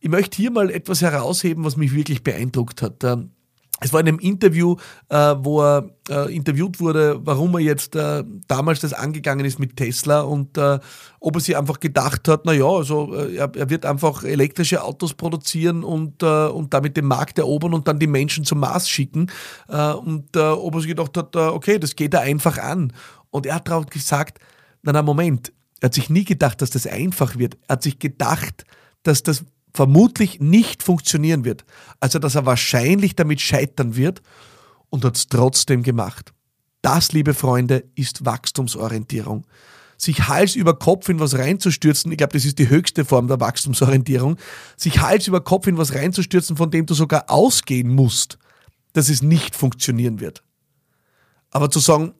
Ich 0.00 0.08
möchte 0.08 0.36
hier 0.36 0.50
mal 0.50 0.68
etwas 0.68 1.00
herausheben, 1.00 1.62
was 1.64 1.76
mich 1.76 1.94
wirklich 1.94 2.24
beeindruckt 2.24 2.82
hat. 2.82 3.04
Ähm, 3.04 3.30
es 3.84 3.92
war 3.92 4.00
in 4.00 4.08
einem 4.08 4.18
Interview, 4.18 4.76
äh, 5.10 5.34
wo 5.38 5.60
er 5.60 5.90
äh, 6.08 6.34
interviewt 6.34 6.80
wurde, 6.80 7.20
warum 7.22 7.54
er 7.54 7.60
jetzt 7.60 7.94
äh, 7.94 8.24
damals 8.48 8.80
das 8.80 8.94
angegangen 8.94 9.44
ist 9.44 9.58
mit 9.58 9.76
Tesla 9.76 10.22
und 10.22 10.56
äh, 10.56 10.78
ob 11.20 11.36
er 11.36 11.40
sich 11.40 11.56
einfach 11.56 11.80
gedacht 11.80 12.26
hat, 12.26 12.46
naja, 12.46 12.64
also 12.64 13.14
äh, 13.14 13.36
er, 13.36 13.54
er, 13.54 13.68
wird 13.68 13.84
einfach 13.84 14.24
elektrische 14.24 14.82
Autos 14.82 15.12
produzieren 15.12 15.84
und, 15.84 16.22
äh, 16.22 16.46
und 16.46 16.72
damit 16.72 16.96
den 16.96 17.04
Markt 17.04 17.38
erobern 17.38 17.74
und 17.74 17.86
dann 17.86 17.98
die 17.98 18.06
Menschen 18.06 18.44
zum 18.44 18.60
Mars 18.60 18.88
schicken. 18.88 19.30
und 19.68 20.36
ob 20.36 20.74
er 20.74 20.80
sich 20.80 20.88
gedacht 20.88 21.16
hat, 21.16 21.36
okay, 21.36 21.78
das 21.78 21.96
geht 21.96 22.14
er 22.14 22.20
einfach 22.20 22.58
an. 22.58 22.92
Und 23.30 23.46
er 23.46 23.56
hat 23.56 23.68
darauf 23.68 23.86
gesagt, 23.86 24.38
na, 24.82 24.92
na, 24.92 25.02
Moment, 25.02 25.52
er 25.80 25.86
hat 25.86 25.94
sich 25.94 26.08
nie 26.08 26.24
gedacht, 26.24 26.62
dass 26.62 26.70
das 26.70 26.86
einfach 26.86 27.36
wird. 27.36 27.56
Er 27.68 27.74
hat 27.74 27.82
sich 27.82 27.98
gedacht, 27.98 28.64
dass 29.02 29.22
das 29.22 29.44
vermutlich 29.74 30.40
nicht 30.40 30.82
funktionieren 30.82 31.44
wird. 31.44 31.64
Also 32.00 32.18
dass 32.18 32.36
er 32.36 32.46
wahrscheinlich 32.46 33.16
damit 33.16 33.40
scheitern 33.40 33.96
wird 33.96 34.22
und 34.88 35.04
hat 35.04 35.16
es 35.16 35.26
trotzdem 35.26 35.82
gemacht. 35.82 36.32
Das, 36.80 37.12
liebe 37.12 37.34
Freunde, 37.34 37.84
ist 37.96 38.24
Wachstumsorientierung. 38.24 39.46
Sich 39.96 40.28
Hals 40.28 40.54
über 40.54 40.78
Kopf 40.78 41.08
in 41.08 41.18
was 41.18 41.36
reinzustürzen, 41.36 42.12
ich 42.12 42.18
glaube, 42.18 42.32
das 42.32 42.44
ist 42.44 42.58
die 42.58 42.68
höchste 42.68 43.04
Form 43.04 43.28
der 43.28 43.40
Wachstumsorientierung, 43.40 44.36
sich 44.76 45.00
Hals 45.00 45.26
über 45.26 45.40
Kopf 45.40 45.66
in 45.66 45.78
was 45.78 45.94
reinzustürzen, 45.94 46.56
von 46.56 46.70
dem 46.70 46.86
du 46.86 46.94
sogar 46.94 47.30
ausgehen 47.30 47.94
musst, 47.94 48.38
dass 48.92 49.08
es 49.08 49.22
nicht 49.22 49.56
funktionieren 49.56 50.20
wird. 50.20 50.42
Aber 51.50 51.70
zu 51.70 51.78
sagen, 51.80 52.12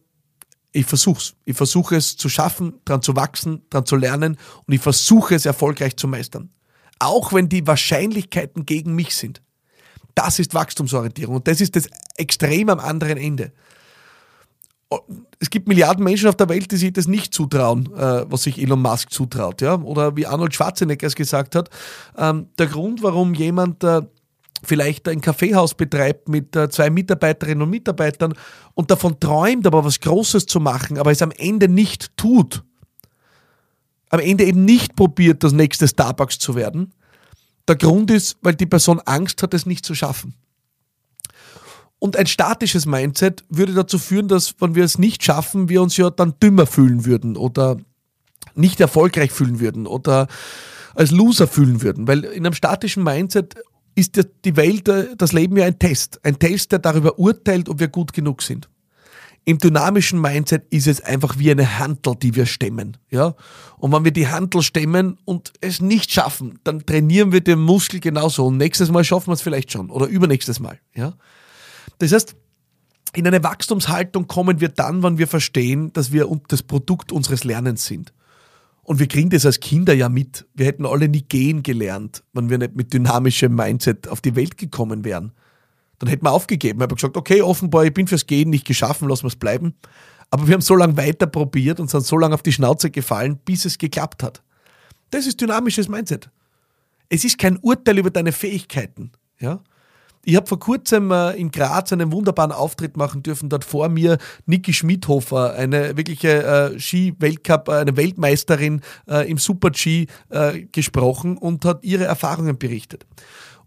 ich 0.72 0.86
versuch's. 0.86 1.34
Ich 1.44 1.56
versuche 1.56 1.96
es 1.96 2.16
zu 2.16 2.28
schaffen, 2.28 2.80
dran 2.84 3.02
zu 3.02 3.14
wachsen, 3.14 3.62
dran 3.70 3.86
zu 3.86 3.96
lernen 3.96 4.38
und 4.66 4.74
ich 4.74 4.80
versuche 4.80 5.34
es 5.34 5.46
erfolgreich 5.46 5.96
zu 5.96 6.08
meistern 6.08 6.50
auch 6.98 7.32
wenn 7.32 7.48
die 7.48 7.66
Wahrscheinlichkeiten 7.66 8.66
gegen 8.66 8.94
mich 8.94 9.14
sind. 9.14 9.42
Das 10.14 10.38
ist 10.38 10.54
Wachstumsorientierung 10.54 11.36
und 11.36 11.48
das 11.48 11.60
ist 11.60 11.74
das 11.76 11.88
Extrem 12.16 12.68
am 12.68 12.78
anderen 12.78 13.18
Ende. 13.18 13.52
Es 15.40 15.50
gibt 15.50 15.66
Milliarden 15.66 16.04
Menschen 16.04 16.28
auf 16.28 16.36
der 16.36 16.48
Welt, 16.48 16.70
die 16.70 16.76
sich 16.76 16.92
das 16.92 17.08
nicht 17.08 17.34
zutrauen, 17.34 17.86
äh, 17.96 18.24
was 18.30 18.44
sich 18.44 18.62
Elon 18.62 18.80
Musk 18.80 19.10
zutraut. 19.10 19.60
Oder 19.62 20.16
wie 20.16 20.26
Arnold 20.26 20.54
Schwarzenegger 20.54 21.06
es 21.06 21.16
gesagt 21.16 21.56
hat, 21.56 21.68
ähm, 22.16 22.48
der 22.58 22.68
Grund, 22.68 23.02
warum 23.02 23.34
jemand 23.34 23.82
äh, 23.82 24.02
vielleicht 24.62 25.08
ein 25.08 25.20
Kaffeehaus 25.20 25.74
betreibt 25.74 26.28
mit 26.28 26.54
äh, 26.54 26.68
zwei 26.68 26.90
Mitarbeiterinnen 26.90 27.62
und 27.62 27.70
Mitarbeitern 27.70 28.34
und 28.74 28.90
davon 28.90 29.18
träumt, 29.18 29.66
aber 29.66 29.84
was 29.84 30.00
Großes 30.00 30.46
zu 30.46 30.60
machen, 30.60 30.98
aber 30.98 31.10
es 31.10 31.22
am 31.22 31.32
Ende 31.32 31.68
nicht 31.68 32.16
tut, 32.16 32.62
am 34.10 34.20
Ende 34.20 34.44
eben 34.44 34.64
nicht 34.64 34.96
probiert, 34.96 35.42
das 35.42 35.52
nächste 35.52 35.88
Starbucks 35.88 36.38
zu 36.38 36.54
werden. 36.54 36.92
Der 37.66 37.76
Grund 37.76 38.10
ist, 38.10 38.36
weil 38.42 38.54
die 38.54 38.66
Person 38.66 39.00
Angst 39.00 39.42
hat, 39.42 39.54
es 39.54 39.66
nicht 39.66 39.84
zu 39.84 39.94
schaffen. 39.94 40.34
Und 41.98 42.16
ein 42.16 42.26
statisches 42.26 42.84
Mindset 42.84 43.44
würde 43.48 43.72
dazu 43.72 43.98
führen, 43.98 44.28
dass, 44.28 44.54
wenn 44.60 44.74
wir 44.74 44.84
es 44.84 44.98
nicht 44.98 45.24
schaffen, 45.24 45.70
wir 45.70 45.80
uns 45.80 45.96
ja 45.96 46.10
dann 46.10 46.34
dümmer 46.42 46.66
fühlen 46.66 47.06
würden 47.06 47.36
oder 47.36 47.78
nicht 48.54 48.80
erfolgreich 48.80 49.32
fühlen 49.32 49.58
würden 49.58 49.86
oder 49.86 50.28
als 50.94 51.10
Loser 51.10 51.46
fühlen 51.46 51.82
würden. 51.82 52.06
Weil 52.06 52.24
in 52.24 52.44
einem 52.44 52.54
statischen 52.54 53.02
Mindset 53.02 53.54
ist 53.94 54.20
die 54.44 54.56
Welt, 54.56 54.90
das 55.16 55.32
Leben 55.32 55.56
ja 55.56 55.64
ein 55.64 55.78
Test. 55.78 56.20
Ein 56.24 56.38
Test, 56.38 56.72
der 56.72 56.80
darüber 56.80 57.18
urteilt, 57.18 57.68
ob 57.68 57.80
wir 57.80 57.88
gut 57.88 58.12
genug 58.12 58.42
sind. 58.42 58.68
Im 59.46 59.58
dynamischen 59.58 60.20
Mindset 60.20 60.64
ist 60.70 60.86
es 60.86 61.02
einfach 61.02 61.38
wie 61.38 61.50
eine 61.50 61.78
Hantel, 61.78 62.14
die 62.16 62.34
wir 62.34 62.46
stemmen. 62.46 62.96
Ja? 63.10 63.34
Und 63.76 63.92
wenn 63.92 64.04
wir 64.04 64.10
die 64.10 64.28
Hantel 64.28 64.62
stemmen 64.62 65.18
und 65.26 65.52
es 65.60 65.82
nicht 65.82 66.10
schaffen, 66.10 66.58
dann 66.64 66.86
trainieren 66.86 67.30
wir 67.30 67.42
den 67.42 67.60
Muskel 67.60 68.00
genauso. 68.00 68.46
Und 68.46 68.56
nächstes 68.56 68.90
Mal 68.90 69.04
schaffen 69.04 69.28
wir 69.28 69.34
es 69.34 69.42
vielleicht 69.42 69.70
schon 69.70 69.90
oder 69.90 70.06
übernächstes 70.06 70.60
Mal. 70.60 70.78
Ja? 70.94 71.14
Das 71.98 72.12
heißt, 72.12 72.34
in 73.14 73.26
eine 73.26 73.42
Wachstumshaltung 73.44 74.26
kommen 74.26 74.60
wir 74.60 74.70
dann, 74.70 75.02
wenn 75.02 75.18
wir 75.18 75.28
verstehen, 75.28 75.92
dass 75.92 76.10
wir 76.10 76.28
das 76.48 76.62
Produkt 76.62 77.12
unseres 77.12 77.44
Lernens 77.44 77.84
sind. 77.84 78.12
Und 78.82 78.98
wir 78.98 79.08
kriegen 79.08 79.30
das 79.30 79.46
als 79.46 79.60
Kinder 79.60 79.94
ja 79.94 80.08
mit. 80.08 80.46
Wir 80.54 80.66
hätten 80.66 80.84
alle 80.84 81.08
nie 81.08 81.22
gehen 81.22 81.62
gelernt, 81.62 82.22
wenn 82.32 82.50
wir 82.50 82.58
nicht 82.58 82.76
mit 82.76 82.92
dynamischem 82.92 83.54
Mindset 83.54 84.08
auf 84.08 84.20
die 84.20 84.36
Welt 84.36 84.58
gekommen 84.58 85.04
wären. 85.04 85.32
Dann 86.04 86.10
hätten 86.10 86.26
wir 86.26 86.32
aufgegeben. 86.32 86.80
Ich 86.80 86.82
habe 86.82 86.94
gesagt, 86.94 87.16
okay, 87.16 87.40
offenbar, 87.40 87.86
ich 87.86 87.94
bin 87.94 88.06
fürs 88.06 88.26
Gehen 88.26 88.50
nicht 88.50 88.66
geschaffen, 88.66 89.08
lassen 89.08 89.22
wir 89.22 89.28
es 89.28 89.36
bleiben. 89.36 89.74
Aber 90.30 90.46
wir 90.46 90.52
haben 90.52 90.60
so 90.60 90.76
lange 90.76 90.98
weiter 90.98 91.26
probiert 91.26 91.80
und 91.80 91.88
sind 91.88 92.04
so 92.04 92.18
lange 92.18 92.34
auf 92.34 92.42
die 92.42 92.52
Schnauze 92.52 92.90
gefallen, 92.90 93.38
bis 93.42 93.64
es 93.64 93.78
geklappt 93.78 94.22
hat. 94.22 94.42
Das 95.08 95.26
ist 95.26 95.40
dynamisches 95.40 95.88
Mindset. 95.88 96.28
Es 97.08 97.24
ist 97.24 97.38
kein 97.38 97.56
Urteil 97.56 97.96
über 97.96 98.10
deine 98.10 98.32
Fähigkeiten. 98.32 99.12
Ja? 99.40 99.60
Ich 100.26 100.36
habe 100.36 100.46
vor 100.46 100.58
kurzem 100.58 101.10
äh, 101.10 101.30
in 101.36 101.50
Graz 101.50 101.90
einen 101.90 102.12
wunderbaren 102.12 102.52
Auftritt 102.52 102.98
machen 102.98 103.22
dürfen. 103.22 103.48
Dort 103.48 103.64
vor 103.64 103.88
mir 103.88 104.18
Niki 104.44 104.74
Schmidhofer, 104.74 105.54
eine 105.54 105.96
wirkliche 105.96 106.44
äh, 106.74 106.78
Ski-Weltcup, 106.78 107.68
äh, 107.68 107.72
eine 107.72 107.96
Weltmeisterin 107.96 108.82
im 109.06 109.38
Super-G 109.38 110.06
gesprochen 110.70 111.38
und 111.38 111.64
hat 111.64 111.82
ihre 111.82 112.04
Erfahrungen 112.04 112.58
berichtet. 112.58 113.06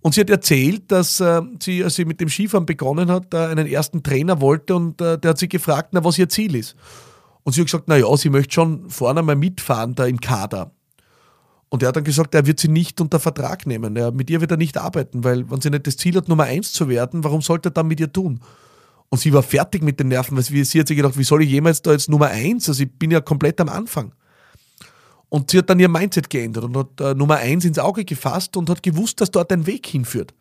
Und 0.02 0.14
sie 0.14 0.22
hat 0.22 0.30
erzählt, 0.30 0.92
dass 0.92 1.20
äh, 1.20 1.42
sie, 1.62 1.84
als 1.84 1.96
sie 1.96 2.06
mit 2.06 2.22
dem 2.22 2.30
Skifahren 2.30 2.66
begonnen 2.66 3.12
hat, 3.12 3.34
äh, 3.34 3.38
einen 3.38 3.68
ersten 3.68 4.04
Trainer 4.04 4.40
wollte 4.42 4.76
und 4.76 5.02
äh, 5.02 5.18
der 5.18 5.32
hat 5.32 5.38
sie 5.38 5.50
gefragt, 5.50 5.90
na, 5.92 6.04
was 6.04 6.18
ihr 6.18 6.30
Ziel 6.30 6.56
ist. 6.56 6.76
Und 7.44 7.54
sie 7.54 7.62
hat 7.62 7.68
gesagt, 7.68 7.86
na 7.88 7.98
ja, 7.98 8.16
sie 8.18 8.30
möchte 8.30 8.54
schon 8.54 8.90
vorne 8.90 9.24
mal 9.24 9.36
mitfahren, 9.36 9.96
da 9.96 10.06
im 10.06 10.20
Kader. 10.20 10.72
Und 11.70 11.84
er 11.84 11.90
hat 11.90 11.98
dann 11.98 12.04
gesagt, 12.04 12.34
er 12.36 12.46
wird 12.46 12.60
sie 12.60 12.70
nicht 12.70 13.02
unter 13.02 13.20
Vertrag 13.20 13.66
nehmen. 13.66 13.96
Er, 13.96 14.12
mit 14.12 14.30
ihr 14.30 14.40
wird 14.40 14.52
er 14.52 14.58
nicht 14.58 14.78
arbeiten, 14.78 15.24
weil 15.24 15.50
wenn 15.50 15.60
sie 15.60 15.70
nicht 15.70 15.88
das 15.88 15.98
Ziel 15.98 16.16
hat, 16.16 16.30
Nummer 16.30 16.44
eins 16.44 16.72
zu 16.72 16.88
werden, 16.88 17.24
warum 17.24 17.42
sollte 17.42 17.70
er 17.70 17.72
dann 17.72 17.88
mit 17.88 18.00
ihr 18.00 18.12
tun? 18.12 18.40
Und 19.10 19.20
sie 19.20 19.34
war 19.34 19.44
fertig 19.44 19.84
mit 19.84 20.00
den 20.00 20.10
Nerven, 20.10 20.38
weil 20.38 20.44
sie 20.44 20.80
hat 20.80 20.88
sich 20.88 20.98
gedacht, 20.98 21.18
wie 21.18 21.24
soll 21.24 21.44
ich 21.44 21.50
jemals 21.50 21.82
da 21.82 21.92
jetzt 21.92 22.10
Nummer 22.10 22.28
eins? 22.28 22.68
Also 22.70 22.84
ich 22.84 22.92
bin 22.92 23.12
ja 23.12 23.22
komplett 23.22 23.60
am 23.60 23.70
Anfang. 23.70 24.14
Und 25.30 25.52
sie 25.52 25.58
hat 25.58 25.70
dann 25.70 25.80
ihr 25.80 25.90
Mindset 25.90 26.30
geändert 26.30 26.64
und 26.64 26.78
hat 26.78 27.02
äh, 27.02 27.14
Nummer 27.14 27.38
eins 27.38 27.66
ins 27.66 27.80
Auge 27.80 28.06
gefasst 28.06 28.56
und 28.56 28.70
hat 28.70 28.82
gewusst, 28.82 29.20
dass 29.20 29.32
dort 29.32 29.52
ein 29.52 29.66
Weg 29.66 29.86
hinführt. 29.86 30.34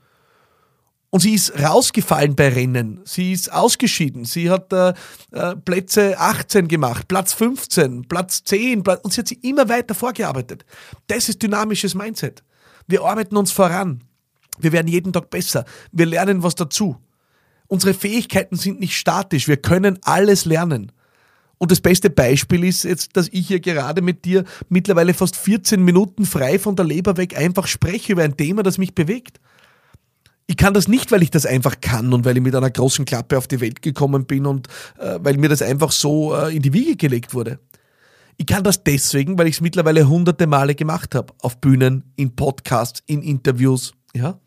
Und 1.11 1.21
sie 1.21 1.35
ist 1.35 1.59
rausgefallen 1.59 2.37
bei 2.37 2.49
Rennen. 2.49 3.00
Sie 3.05 3.33
ist 3.33 3.52
ausgeschieden. 3.52 4.25
Sie 4.25 4.50
hat 4.50 4.73
äh, 4.73 4.93
äh, 5.33 5.57
Plätze 5.57 6.19
18 6.19 6.69
gemacht, 6.69 7.09
Platz 7.09 7.33
15, 7.33 8.07
Platz 8.09 8.45
10. 8.45 8.83
Platz, 8.83 9.00
und 9.02 9.12
sie 9.12 9.21
hat 9.21 9.28
sich 9.28 9.43
immer 9.43 9.69
weiter 9.69 9.95
vorgearbeitet. 9.95 10.64
Das 11.07 11.28
ist 11.28 11.43
dynamisches 11.43 11.95
Mindset. 11.95 12.43
Wir 12.87 13.02
arbeiten 13.02 13.37
uns 13.37 13.50
voran. 13.50 14.05
Wir 14.59 14.73
werden 14.73 14.88
jeden 14.88 15.12
Tag 15.12 15.31
besser. 15.31 15.64
Wir 15.93 16.07
lernen 16.07 16.43
was 16.43 16.55
dazu. 16.55 16.97
Unsere 17.69 17.95
Fähigkeiten 17.95 18.57
sind 18.57 18.81
nicht 18.81 18.97
statisch. 18.97 19.49
Wir 19.49 19.57
können 19.57 19.99
alles 20.02 20.45
lernen. 20.45 20.93
Und 21.59 21.71
das 21.71 21.81
beste 21.81 22.11
Beispiel 22.11 22.65
ist 22.65 22.85
jetzt, 22.85 23.17
dass 23.17 23.29
ich 23.29 23.49
hier 23.49 23.61
gerade 23.61 24.03
mit 24.03 24.25
dir 24.25 24.45
mittlerweile 24.69 25.15
fast 25.15 25.37
14 25.37 25.83
Minuten 25.83 26.27
frei 26.27 26.59
von 26.59 26.77
der 26.77 26.85
Leber 26.85 27.17
weg 27.17 27.37
einfach 27.37 27.67
spreche 27.67 28.13
über 28.13 28.23
ein 28.23 28.37
Thema, 28.37 28.63
das 28.63 28.79
mich 28.79 28.95
bewegt. 28.95 29.41
Ich 30.47 30.57
kann 30.57 30.75
das 30.75 30.87
nicht, 30.87 31.11
weil 31.11 31.23
ich 31.23 31.31
das 31.31 31.47
einfach 31.47 31.81
kann 31.81 32.13
und 32.13 32.25
weil 32.25 32.37
ich 32.37 32.43
mit 32.43 32.55
einer 32.55 32.71
großen 32.71 33.05
Klappe 33.05 33.37
auf 33.37 33.49
die 33.49 33.61
Welt 33.61 33.83
gekommen 33.83 34.27
bin 34.27 34.47
und 34.47 34.69
äh, 34.99 35.19
weil 35.21 35.39
mir 35.39 35.49
das 35.49 35.63
einfach 35.63 35.91
so 35.91 36.37
äh, 36.37 36.55
in 36.55 36.63
die 36.63 36.73
Wiege 36.73 36.95
gelegt 36.95 37.35
wurde. 37.35 37.59
Ich 38.37 38.47
kann 38.47 38.63
das 38.63 38.85
deswegen, 38.85 39.39
weil 39.39 39.49
ich 39.49 39.57
es 39.57 39.61
mittlerweile 39.61 40.09
hunderte 40.09 40.47
Male 40.47 40.75
gemacht 40.75 41.15
habe. 41.15 41.33
Auf 41.41 41.59
Bühnen, 41.59 42.05
in 42.17 42.37
Podcasts, 42.37 43.03
in 43.07 43.23
Interviews. 43.23 43.95
Ja? 44.15 44.39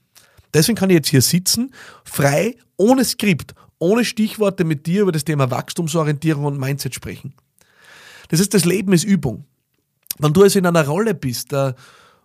Deswegen 0.54 0.78
kann 0.78 0.90
ich 0.90 0.96
jetzt 0.96 1.10
hier 1.10 1.22
sitzen, 1.22 1.74
frei, 2.04 2.56
ohne 2.78 3.04
Skript, 3.04 3.54
ohne 3.80 4.06
Stichworte 4.06 4.64
mit 4.64 4.86
dir 4.86 5.02
über 5.04 5.12
das 5.12 5.26
Thema 5.26 5.50
Wachstumsorientierung 5.50 6.46
und 6.46 6.60
Mindset 6.60 6.94
sprechen. 6.94 7.34
Das 8.28 8.40
heißt, 8.40 8.54
das 8.54 8.66
Leben 8.66 8.94
ist 8.94 9.04
Übung. 9.04 9.46
Wenn 10.20 10.34
du 10.34 10.44
also 10.44 10.60
in 10.60 10.66
einer 10.66 10.86
Rolle 10.86 11.14
bist, 11.14 11.54
äh, 11.54 11.74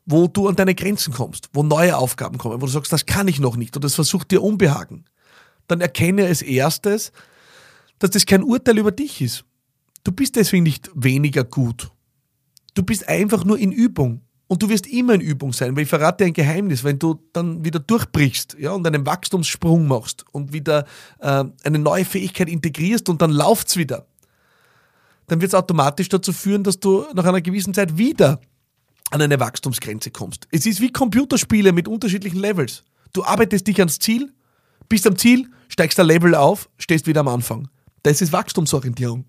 wo 0.05 0.27
du 0.27 0.49
an 0.49 0.57
deine 0.57 0.75
Grenzen 0.75 1.15
kommst, 1.15 1.49
wo 1.53 1.63
neue 1.63 1.97
Aufgaben 1.97 2.39
kommen, 2.39 2.61
wo 2.61 2.67
du 2.67 2.73
sagst, 2.73 2.93
das 2.93 3.07
kann 3.07 3.29
ich 3.29 3.41
noch 3.41 3.57
nicht 3.57 3.75
und 3.77 3.85
das 3.85 3.95
versucht 3.95 4.31
dir 4.31 4.43
Unbehagen, 4.43 5.05
dann 5.69 5.81
erkenne 5.81 6.27
als 6.27 6.43
erstes, 6.43 7.13
dass 7.99 8.11
das 8.11 8.27
kein 8.27 8.43
Urteil 8.43 8.79
über 8.79 8.93
dich 8.93 9.23
ist. 9.23 9.45
Du 10.03 10.13
bist 10.13 10.37
deswegen 10.37 10.65
nicht 10.65 10.91
weniger 10.95 11.45
gut. 11.45 11.91
Du 12.75 12.83
bist 12.83 13.09
einfach 13.09 13.45
nur 13.45 13.59
in 13.59 13.73
Übung. 13.73 14.21
Und 14.47 14.63
du 14.63 14.69
wirst 14.69 14.87
immer 14.87 15.15
in 15.15 15.21
Übung 15.21 15.53
sein, 15.53 15.75
weil 15.75 15.85
ich 15.85 15.89
verrate 15.89 16.25
dir 16.25 16.29
ein 16.29 16.33
Geheimnis, 16.35 16.85
wenn 16.85 16.99
du 16.99 17.19
dann 17.33 17.65
wieder 17.65 17.81
durchbrichst 17.81 18.57
ja, 18.59 18.73
und 18.73 18.87
einen 18.87 19.07
Wachstumssprung 19.07 19.87
machst 19.87 20.25
und 20.33 20.53
wieder 20.53 20.85
äh, 21.19 21.45
eine 21.65 21.79
neue 21.79 22.05
Fähigkeit 22.05 22.49
integrierst 22.49 23.09
und 23.09 23.23
dann 23.23 23.31
läuft's 23.31 23.77
wieder, 23.77 24.07
dann 25.29 25.41
wird 25.41 25.51
es 25.51 25.55
automatisch 25.55 26.11
dazu 26.11 26.33
führen, 26.33 26.63
dass 26.63 26.79
du 26.79 27.07
nach 27.15 27.25
einer 27.25 27.41
gewissen 27.41 27.73
Zeit 27.73 27.97
wieder 27.97 28.41
an 29.11 29.23
eine 29.23 29.41
Wachstumsgrenze 29.41 30.11
kommst. 30.11 30.47
Es 30.51 30.67
ist 30.67 30.81
wie 30.81 30.93
Computerspiele 30.93 31.73
mit 31.73 31.89
unterschiedlichen 31.89 32.39
Levels. 32.39 32.85
Du 33.15 33.25
arbeitest 33.25 33.67
dich 33.67 33.79
ans 33.79 33.99
Ziel, 33.99 34.33
bist 34.89 35.07
am 35.07 35.17
Ziel, 35.17 35.49
steigst 35.69 35.99
ein 35.99 36.07
Level 36.07 36.35
auf, 36.35 36.69
stehst 36.79 37.07
wieder 37.07 37.21
am 37.21 37.29
Anfang. 37.29 37.69
Das 38.03 38.21
ist 38.21 38.33
Wachstumsorientierung. 38.33 39.25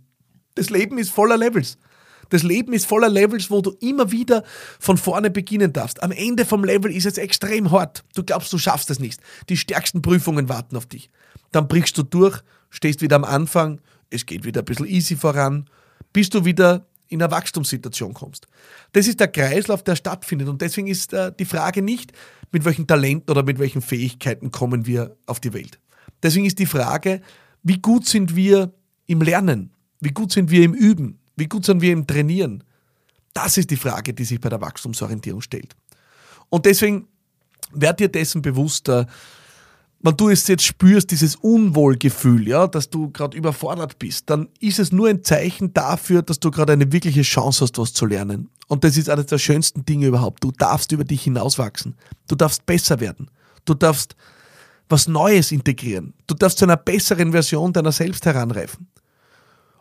Das 0.56 0.70
Leben 0.70 0.98
ist 0.98 1.12
voller 1.12 1.38
Levels. 1.38 1.78
Das 2.30 2.44
Leben 2.44 2.74
ist 2.74 2.86
voller 2.86 3.10
Levels, 3.10 3.50
wo 3.50 3.62
du 3.62 3.72
immer 3.80 4.12
wieder 4.12 4.44
von 4.80 4.98
vorne 4.98 5.30
beginnen 5.30 5.74
darfst. 5.74 6.02
Am 6.04 6.12
Ende 6.12 6.46
vom 6.46 6.64
Level 6.64 6.92
ist 6.92 7.06
es 7.06 7.18
extrem 7.18 7.72
hart. 7.72 8.04
Du 8.16 8.24
glaubst, 8.24 8.52
du 8.54 8.58
schaffst 8.58 8.90
es 8.90 9.00
nicht. 9.00 9.20
Die 9.50 9.58
stärksten 9.58 10.02
Prüfungen 10.02 10.50
warten 10.50 10.76
auf 10.78 10.86
dich. 10.86 11.10
Dann 11.52 11.68
brichst 11.68 11.98
du 11.98 12.04
durch, 12.04 12.42
stehst 12.70 13.02
wieder 13.02 13.16
am 13.16 13.24
Anfang, 13.24 13.82
es 14.10 14.26
geht 14.26 14.46
wieder 14.46 14.62
ein 14.62 14.66
bisschen 14.66 14.88
easy 14.88 15.16
voran, 15.16 15.70
bis 16.14 16.30
du 16.30 16.46
wieder 16.46 16.88
in 17.08 17.22
eine 17.22 17.32
Wachstumssituation 17.32 18.14
kommst. 18.14 18.48
Das 18.94 19.08
ist 19.08 19.20
der 19.20 19.28
Kreislauf, 19.28 19.84
der 19.84 19.96
stattfindet. 19.96 20.48
Und 20.48 20.62
deswegen 20.62 20.88
ist 20.88 21.14
äh, 21.14 21.32
die 21.38 21.46
Frage 21.46 21.82
nicht, 21.82 22.12
mit 22.52 22.66
welchen 22.66 22.88
Talenten 22.88 23.32
oder 23.32 23.44
mit 23.44 23.60
welchen 23.60 23.82
Fähigkeiten 23.82 24.52
kommen 24.52 24.86
wir 24.86 25.16
auf 25.26 25.40
die 25.40 25.54
Welt. 25.54 25.80
Deswegen 26.24 26.46
ist 26.46 26.60
die 26.60 26.66
Frage, 26.66 27.22
wie 27.64 27.80
gut 27.80 28.08
sind 28.08 28.36
wir 28.36 28.74
im 29.06 29.22
Lernen? 29.22 29.72
Wie 30.00 30.12
gut 30.12 30.32
sind 30.32 30.50
wir 30.52 30.64
im 30.64 30.74
Üben? 30.74 31.20
Wie 31.36 31.48
gut 31.48 31.66
sind 31.66 31.82
wir 31.82 31.92
im 31.92 32.08
Trainieren? 32.08 32.64
Das 33.34 33.58
ist 33.58 33.70
die 33.70 33.76
Frage, 33.76 34.14
die 34.14 34.24
sich 34.24 34.40
bei 34.40 34.50
der 34.50 34.62
Wachstumsorientierung 34.62 35.42
stellt. 35.42 35.76
Und 36.50 36.66
deswegen 36.66 37.08
werd 37.72 38.00
dir 38.00 38.10
dessen 38.10 38.42
bewusst, 38.42 38.88
wenn 40.06 40.18
du 40.18 40.30
es 40.30 40.48
jetzt 40.48 40.64
spürst, 40.64 41.10
dieses 41.10 41.36
Unwohlgefühl, 41.36 42.48
ja, 42.48 42.68
dass 42.68 42.90
du 42.90 43.10
gerade 43.10 43.36
überfordert 43.36 43.98
bist, 43.98 44.30
dann 44.30 44.50
ist 44.60 44.78
es 44.78 44.92
nur 44.92 45.08
ein 45.08 45.24
Zeichen 45.24 45.74
dafür, 45.74 46.22
dass 46.22 46.40
du 46.40 46.52
gerade 46.52 46.74
eine 46.74 46.92
wirkliche 46.92 47.24
Chance 47.24 47.64
hast, 47.64 47.78
was 47.80 47.92
zu 47.92 48.06
lernen. 48.06 48.50
Und 48.68 48.84
das 48.84 48.98
ist 48.98 49.10
eines 49.10 49.26
der 49.26 49.40
schönsten 49.40 49.84
Dinge 49.84 50.08
überhaupt. 50.08 50.44
Du 50.44 50.52
darfst 50.52 50.92
über 50.92 51.04
dich 51.04 51.24
hinauswachsen. 51.24 51.96
Du 52.28 52.36
darfst 52.36 52.66
besser 52.66 53.00
werden. 53.00 53.32
Du 53.66 53.74
darfst 53.74 54.16
was 54.90 55.08
Neues 55.08 55.52
integrieren. 55.52 56.14
Du 56.28 56.36
darfst 56.36 56.60
zu 56.60 56.66
einer 56.66 56.78
besseren 56.78 57.32
Version 57.32 57.74
deiner 57.74 57.92
selbst 57.92 58.26
heranreifen. 58.26 58.88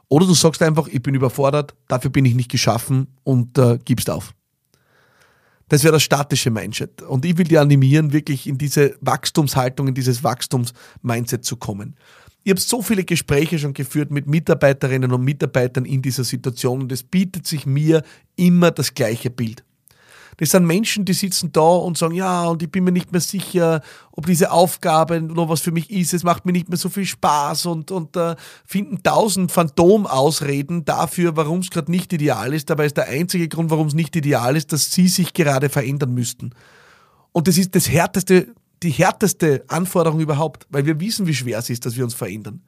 Oder 0.08 0.26
du 0.26 0.34
sagst 0.34 0.62
einfach, 0.62 0.88
ich 0.88 1.02
bin 1.02 1.14
überfordert, 1.14 1.74
dafür 1.88 2.10
bin 2.10 2.24
ich 2.24 2.34
nicht 2.34 2.50
geschaffen 2.50 3.08
und 3.22 3.58
äh, 3.58 3.78
gibst 3.84 4.10
auf. 4.10 4.34
Das 5.68 5.82
wäre 5.82 5.94
das 5.94 6.02
statische 6.02 6.50
Mindset. 6.50 7.02
Und 7.02 7.24
ich 7.24 7.38
will 7.38 7.46
dir 7.46 7.60
animieren, 7.60 8.12
wirklich 8.12 8.46
in 8.46 8.58
diese 8.58 8.96
Wachstumshaltung, 9.00 9.88
in 9.88 9.94
dieses 9.94 10.22
Wachstumsmindset 10.22 11.44
zu 11.44 11.56
kommen. 11.56 11.96
Ich 12.42 12.50
habe 12.50 12.60
so 12.60 12.82
viele 12.82 13.04
Gespräche 13.04 13.58
schon 13.58 13.72
geführt 13.72 14.10
mit 14.10 14.26
Mitarbeiterinnen 14.26 15.10
und 15.12 15.24
Mitarbeitern 15.24 15.86
in 15.86 16.02
dieser 16.02 16.24
Situation 16.24 16.82
und 16.82 16.92
es 16.92 17.02
bietet 17.02 17.46
sich 17.46 17.64
mir 17.64 18.02
immer 18.36 18.70
das 18.70 18.92
gleiche 18.92 19.30
Bild. 19.30 19.64
Das 20.36 20.50
sind 20.50 20.66
Menschen, 20.66 21.04
die 21.04 21.12
sitzen 21.12 21.52
da 21.52 21.60
und 21.60 21.96
sagen, 21.96 22.14
ja, 22.14 22.46
und 22.46 22.62
ich 22.62 22.70
bin 22.70 22.84
mir 22.84 22.92
nicht 22.92 23.12
mehr 23.12 23.20
sicher, 23.20 23.82
ob 24.12 24.26
diese 24.26 24.50
Aufgabe 24.50 25.20
noch 25.20 25.48
was 25.48 25.60
für 25.60 25.72
mich 25.72 25.90
ist. 25.90 26.14
Es 26.14 26.24
macht 26.24 26.44
mir 26.44 26.52
nicht 26.52 26.68
mehr 26.68 26.78
so 26.78 26.88
viel 26.88 27.06
Spaß 27.06 27.66
und, 27.66 27.90
und 27.90 28.16
äh, 28.16 28.36
finden 28.64 29.02
tausend 29.02 29.52
Phantomausreden 29.52 30.84
dafür, 30.84 31.36
warum 31.36 31.60
es 31.60 31.70
gerade 31.70 31.90
nicht 31.90 32.12
ideal 32.12 32.52
ist. 32.52 32.70
Dabei 32.70 32.86
ist 32.86 32.96
der 32.96 33.08
einzige 33.08 33.48
Grund, 33.48 33.70
warum 33.70 33.86
es 33.86 33.94
nicht 33.94 34.16
ideal 34.16 34.56
ist, 34.56 34.72
dass 34.72 34.92
sie 34.92 35.08
sich 35.08 35.32
gerade 35.34 35.68
verändern 35.68 36.14
müssten. 36.14 36.50
Und 37.32 37.48
das 37.48 37.58
ist 37.58 37.74
das 37.74 37.88
härteste, 37.88 38.54
die 38.82 38.90
härteste 38.90 39.64
Anforderung 39.68 40.20
überhaupt, 40.20 40.66
weil 40.70 40.86
wir 40.86 41.00
wissen, 41.00 41.26
wie 41.26 41.34
schwer 41.34 41.58
es 41.58 41.70
ist, 41.70 41.86
dass 41.86 41.96
wir 41.96 42.04
uns 42.04 42.14
verändern. 42.14 42.62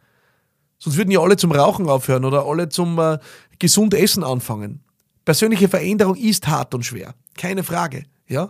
Sonst 0.79 0.97
würden 0.97 1.11
ja 1.11 1.21
alle 1.21 1.37
zum 1.37 1.53
Rauchen 1.53 1.89
aufhören 1.89 2.25
oder 2.25 2.47
alle 2.47 2.69
zum 2.69 2.99
äh, 2.99 3.19
gesund 3.59 3.95
Essen 3.95 4.25
anfangen. 4.25 4.83
Persönliche 5.27 5.69
Veränderung 5.69 6.15
ist 6.17 6.47
hart 6.47 6.73
und 6.73 6.87
schwer. 6.87 7.15
Keine 7.37 7.65
Frage. 7.65 8.05
Ja? 8.29 8.49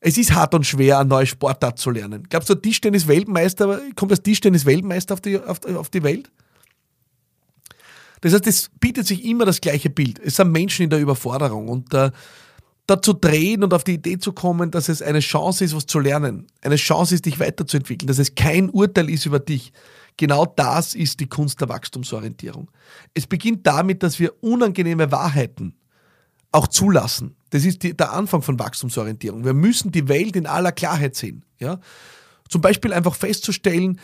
Es 0.00 0.16
ist 0.16 0.32
hart 0.32 0.54
und 0.54 0.64
schwer, 0.64 1.00
eine 1.00 1.08
neue 1.08 1.26
Sportart 1.26 1.78
zu 1.78 1.90
lernen. 1.90 2.26
Glaubst 2.30 2.48
du, 2.48 2.54
Tischtennis-Weltmeister, 2.54 3.80
kommt 3.96 4.12
das 4.12 4.22
Tischtennis-Weltmeister 4.22 5.12
auf 5.12 5.20
die, 5.20 5.38
auf, 5.38 5.58
auf 5.76 5.90
die 5.90 6.02
Welt? 6.02 6.30
Das 8.22 8.32
heißt, 8.32 8.46
es 8.46 8.70
bietet 8.80 9.06
sich 9.08 9.24
immer 9.24 9.44
das 9.44 9.60
gleiche 9.60 9.90
Bild. 9.90 10.20
Es 10.20 10.36
sind 10.36 10.52
Menschen 10.52 10.84
in 10.84 10.90
der 10.90 11.00
Überforderung 11.00 11.68
und 11.68 11.92
äh, 11.92 12.12
da 12.86 13.02
zu 13.02 13.12
drehen 13.12 13.64
und 13.64 13.74
auf 13.74 13.82
die 13.82 13.94
Idee 13.94 14.18
zu 14.18 14.32
kommen, 14.32 14.70
dass 14.70 14.88
es 14.88 15.02
eine 15.02 15.20
Chance 15.20 15.64
ist, 15.64 15.74
was 15.74 15.86
zu 15.86 15.98
lernen, 15.98 16.46
eine 16.62 16.76
Chance 16.76 17.16
ist, 17.16 17.26
dich 17.26 17.40
weiterzuentwickeln, 17.40 18.06
dass 18.06 18.18
es 18.18 18.36
kein 18.36 18.70
Urteil 18.70 19.10
ist 19.10 19.26
über 19.26 19.40
dich. 19.40 19.72
Genau 20.16 20.46
das 20.46 20.94
ist 20.94 21.20
die 21.20 21.28
Kunst 21.28 21.60
der 21.60 21.68
Wachstumsorientierung. 21.68 22.70
Es 23.14 23.26
beginnt 23.26 23.66
damit, 23.66 24.02
dass 24.02 24.18
wir 24.18 24.42
unangenehme 24.42 25.10
Wahrheiten 25.10 25.74
auch 26.52 26.68
zulassen. 26.68 27.34
Das 27.50 27.64
ist 27.64 27.82
die, 27.82 27.96
der 27.96 28.12
Anfang 28.12 28.42
von 28.42 28.58
Wachstumsorientierung. 28.58 29.44
Wir 29.44 29.54
müssen 29.54 29.90
die 29.90 30.08
Welt 30.08 30.36
in 30.36 30.46
aller 30.46 30.72
Klarheit 30.72 31.16
sehen. 31.16 31.44
Ja? 31.58 31.80
Zum 32.48 32.60
Beispiel 32.60 32.92
einfach 32.92 33.14
festzustellen, 33.14 33.98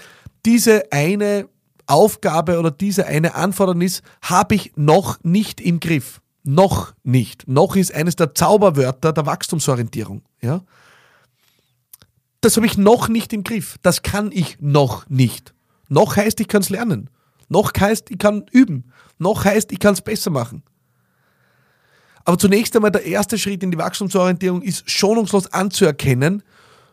diese 0.45 0.91
eine 0.93 1.49
Aufgabe 1.87 2.59
oder 2.59 2.71
diese 2.71 3.07
eine 3.07 3.35
Anfordernis 3.35 4.03
habe 4.23 4.55
ich 4.55 4.73
noch 4.77 5.23
nicht 5.23 5.61
im 5.61 5.81
Griff. 5.81 6.21
Noch 6.45 6.95
nicht. 7.03 7.47
Noch 7.49 7.77
ist 7.77 7.95
eines 7.95 8.17
der 8.17 8.35
Zauberwörter 8.35 9.13
der 9.13 9.27
Wachstumsorientierung. 9.27 10.23
Ja? 10.41 10.63
Das 12.41 12.57
habe 12.57 12.67
ich 12.67 12.79
noch 12.79 13.09
nicht 13.09 13.33
im 13.33 13.45
Griff. 13.45 13.77
Das 13.83 14.03
kann 14.03 14.31
ich 14.33 14.59
noch 14.61 15.09
nicht. 15.09 15.55
Noch 15.89 16.17
heißt, 16.17 16.41
ich 16.41 16.49
kann 16.49 16.63
es 16.63 16.71
lernen. 16.71 17.11
Noch 17.49 17.73
heißt, 17.79 18.11
ich 18.11 18.19
kann 18.19 18.45
üben. 18.53 18.93
Noch 19.19 19.45
heißt, 19.45 19.73
ich 19.73 19.79
kann 19.79 19.95
es 19.95 20.01
besser 20.01 20.31
machen. 20.31 20.63
Aber 22.25 22.37
zunächst 22.37 22.77
einmal 22.77 22.91
der 22.91 23.07
erste 23.07 23.39
Schritt 23.39 23.63
in 23.63 23.71
die 23.71 23.79
Wachstumsorientierung 23.79 24.61
ist 24.61 24.91
schonungslos 24.91 25.47
anzuerkennen, 25.47 26.43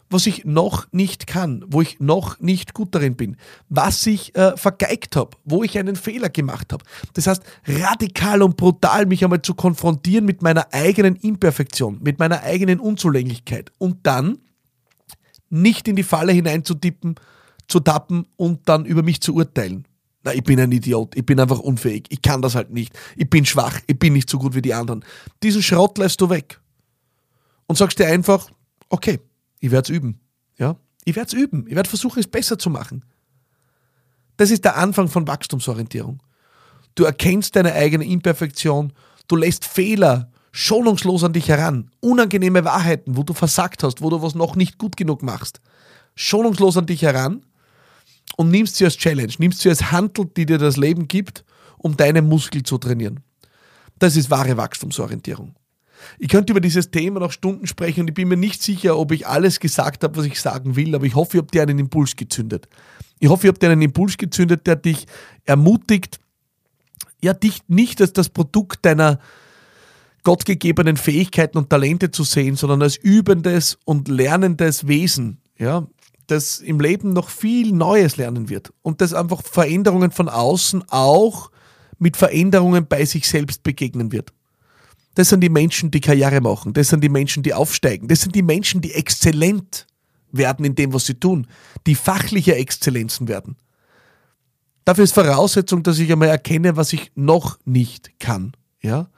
was 0.10 0.27
ich 0.27 0.45
noch 0.45 0.88
nicht 0.91 1.27
kann, 1.27 1.65
wo 1.67 1.81
ich 1.81 1.99
noch 1.99 2.39
nicht 2.39 2.73
gut 2.73 2.93
darin 2.93 3.15
bin, 3.15 3.38
was 3.69 4.05
ich 4.05 4.36
äh, 4.36 4.55
vergeigt 4.55 5.15
habe, 5.15 5.31
wo 5.43 5.63
ich 5.63 5.77
einen 5.77 5.95
Fehler 5.95 6.29
gemacht 6.29 6.71
habe. 6.71 6.86
Das 7.13 7.27
heißt, 7.27 7.43
radikal 7.67 8.43
und 8.43 8.55
brutal 8.55 9.08
mich 9.08 9.23
einmal 9.23 9.41
zu 9.41 9.55
konfrontieren 9.55 10.25
mit 10.25 10.41
meiner 10.41 10.73
eigenen 10.73 11.15
Imperfektion, 11.15 11.99
mit 12.01 12.19
meiner 12.19 12.43
eigenen 12.43 12.79
Unzulänglichkeit 12.79 13.71
und 13.77 14.05
dann 14.05 14.38
nicht 15.49 15.88
in 15.88 15.95
die 15.95 16.03
Falle 16.03 16.31
hineinzutippen, 16.31 17.15
zu 17.67 17.80
tappen 17.80 18.28
und 18.36 18.67
dann 18.69 18.86
über 18.86 19.04
mich 19.04 19.21
zu 19.21 19.34
urteilen 19.34 19.88
na, 20.25 20.34
ich 20.34 20.43
bin 20.43 20.60
ein 20.60 20.71
Idiot, 20.71 21.15
ich 21.15 21.25
bin 21.25 21.39
einfach 21.39 21.60
unfähig, 21.60 22.08
ich 22.10 22.21
kann 22.21 22.41
das 22.41 22.56
halt 22.56 22.71
nicht, 22.71 22.97
ich 23.15 23.30
bin 23.30 23.45
schwach, 23.45 23.80
ich 23.86 23.97
bin 23.97 24.13
nicht 24.13 24.28
so 24.28 24.39
gut 24.39 24.56
wie 24.56 24.62
die 24.62 24.73
anderen. 24.73 25.06
Diesen 25.43 25.62
Schrott 25.62 25.99
lässt 25.99 26.19
du 26.19 26.32
weg 26.32 26.60
und 27.67 27.78
sagst 27.78 27.99
dir 27.99 28.08
einfach, 28.08 28.49
okay, 28.89 29.19
ich 29.60 29.69
werde 29.69 29.91
es 29.91 29.95
üben. 29.95 30.19
Ja? 30.58 30.78
Ich 31.04 31.15
werde 31.15 31.28
es 31.28 31.34
üben, 31.34 31.67
ich 31.67 31.75
werde 31.75 31.88
versuchen, 31.88 32.19
es 32.19 32.28
besser 32.28 32.58
zu 32.58 32.71
machen. 32.71 33.06
Das 34.36 34.49
ist 34.49 34.65
der 34.65 34.78
Anfang 34.78 35.08
von 35.10 35.28
Wachstumsorientierung. 35.28 36.21
Du 36.95 37.04
erkennst 37.04 37.56
deine 37.56 37.73
eigene 37.73 38.06
Imperfektion, 38.06 38.93
du 39.28 39.36
lässt 39.36 39.63
Fehler 39.63 40.32
schonungslos 40.51 41.23
an 41.23 41.34
dich 41.34 41.49
heran, 41.49 41.91
unangenehme 41.99 42.65
Wahrheiten, 42.65 43.15
wo 43.15 43.21
du 43.21 43.34
versagt 43.34 43.84
hast, 43.84 44.01
wo 44.01 44.10
du 44.10 44.23
was 44.23 44.34
noch 44.34 44.56
nicht 44.56 44.80
gut 44.80 44.97
genug 44.97 45.21
machst, 45.21 45.62
schonungslos 46.15 46.78
an 46.78 46.88
dich 46.88 47.04
heran 47.04 47.45
und 48.38 48.50
nimmst 48.50 48.76
sie 48.76 48.86
als 48.86 48.98
Challenge, 48.98 49.34
nimmst 49.38 49.62
sie 49.62 49.69
als 49.69 49.91
Handel, 49.91 50.26
die 50.36 50.45
dir 50.45 50.58
das 50.58 50.78
Leben 50.78 51.08
gibt, 51.08 51.45
um 51.78 51.95
deine 51.98 52.21
Muskel 52.21 52.63
zu 52.63 52.78
trainieren. 52.78 53.21
Das 54.00 54.15
ist 54.15 54.30
wahre 54.30 54.58
Wachstumsorientierung. 54.58 55.56
Ich 56.19 56.28
könnte 56.28 56.52
über 56.52 56.60
dieses 56.60 56.91
Thema 56.91 57.19
noch 57.19 57.32
Stunden 57.32 57.67
sprechen 57.67 58.02
und 58.02 58.10
ich 58.10 58.13
bin 58.13 58.28
mir 58.28 58.38
nicht 58.38 58.62
sicher, 58.62 58.98
ob 58.98 59.12
ich 59.12 59.28
alles 59.28 59.60
gesagt 59.60 60.04
habe, 60.04 60.17
was 60.17 60.26
ich 60.26 60.39
sagen 60.39 60.76
will, 60.76 60.93
aber 60.93 61.06
ich 61.06 61.15
hoffe, 61.15 61.38
ich 61.38 61.41
habe 61.41 61.52
dir 61.52 61.63
einen 61.63 61.80
Impuls 61.80 62.15
gezündet. 62.15 62.67
Ich 63.19 63.30
hoffe, 63.30 63.48
ich 63.48 63.50
habe 63.50 63.60
dir 63.60 63.69
einen 63.69 63.82
Impuls 63.82 64.17
gezündet, 64.17 64.67
der 64.67 64.76
dich 64.76 65.08
ermutigt, 65.45 66.19
ja, 67.24 67.34
dich 67.34 67.60
nicht 67.67 68.02
als 68.02 68.13
das 68.13 68.30
Produkt 68.30 68.86
deiner 68.86 69.19
gottgegebenen 70.24 70.98
Fähigkeiten 70.98 71.58
und 71.58 71.69
Talente 71.69 72.12
zu 72.12 72.24
sehen, 72.24 72.56
sondern 72.56 72.82
als 72.82 72.98
übendes 72.98 73.78
und 73.86 74.08
lernendes 74.08 74.88
Wesen. 74.88 75.39
Ja, 75.58 75.88
das 76.27 76.59
im 76.59 76.79
Leben 76.79 77.13
noch 77.13 77.29
viel 77.29 77.71
Neues 77.71 78.17
lernen 78.17 78.49
wird 78.49 78.73
und 78.81 79.01
das 79.01 79.13
einfach 79.13 79.41
Veränderungen 79.43 80.11
von 80.11 80.29
außen 80.29 80.83
auch 80.89 81.51
mit 81.97 82.17
Veränderungen 82.17 82.88
bei 82.88 83.05
sich 83.05 83.27
selbst 83.27 83.63
begegnen 83.63 84.11
wird. 84.11 84.33
Das 85.15 85.29
sind 85.29 85.41
die 85.41 85.49
Menschen, 85.49 85.91
die 85.91 86.01
Karriere 86.01 86.41
machen. 86.41 86.73
Das 86.73 86.89
sind 86.89 87.01
die 87.03 87.09
Menschen, 87.09 87.41
die 87.41 87.53
aufsteigen. 87.53 88.07
Das 88.07 88.21
sind 88.21 88.35
die 88.35 88.41
Menschen, 88.41 88.81
die 88.81 88.93
exzellent 88.93 89.88
werden 90.31 90.65
in 90.65 90.75
dem, 90.75 90.93
was 90.93 91.05
sie 91.05 91.13
tun, 91.15 91.47
die 91.88 91.95
fachliche 91.95 92.55
Exzellenzen 92.55 93.27
werden. 93.27 93.55
Dafür 94.83 95.05
ist 95.05 95.13
Voraussetzung, 95.13 95.83
dass 95.83 95.97
ich 95.99 96.11
einmal 96.11 96.27
erkenne, 96.27 96.75
was 96.75 96.93
ich 96.93 97.11
noch 97.15 97.57
nicht 97.65 98.19
kann, 98.19 98.51
ja, 98.81 99.09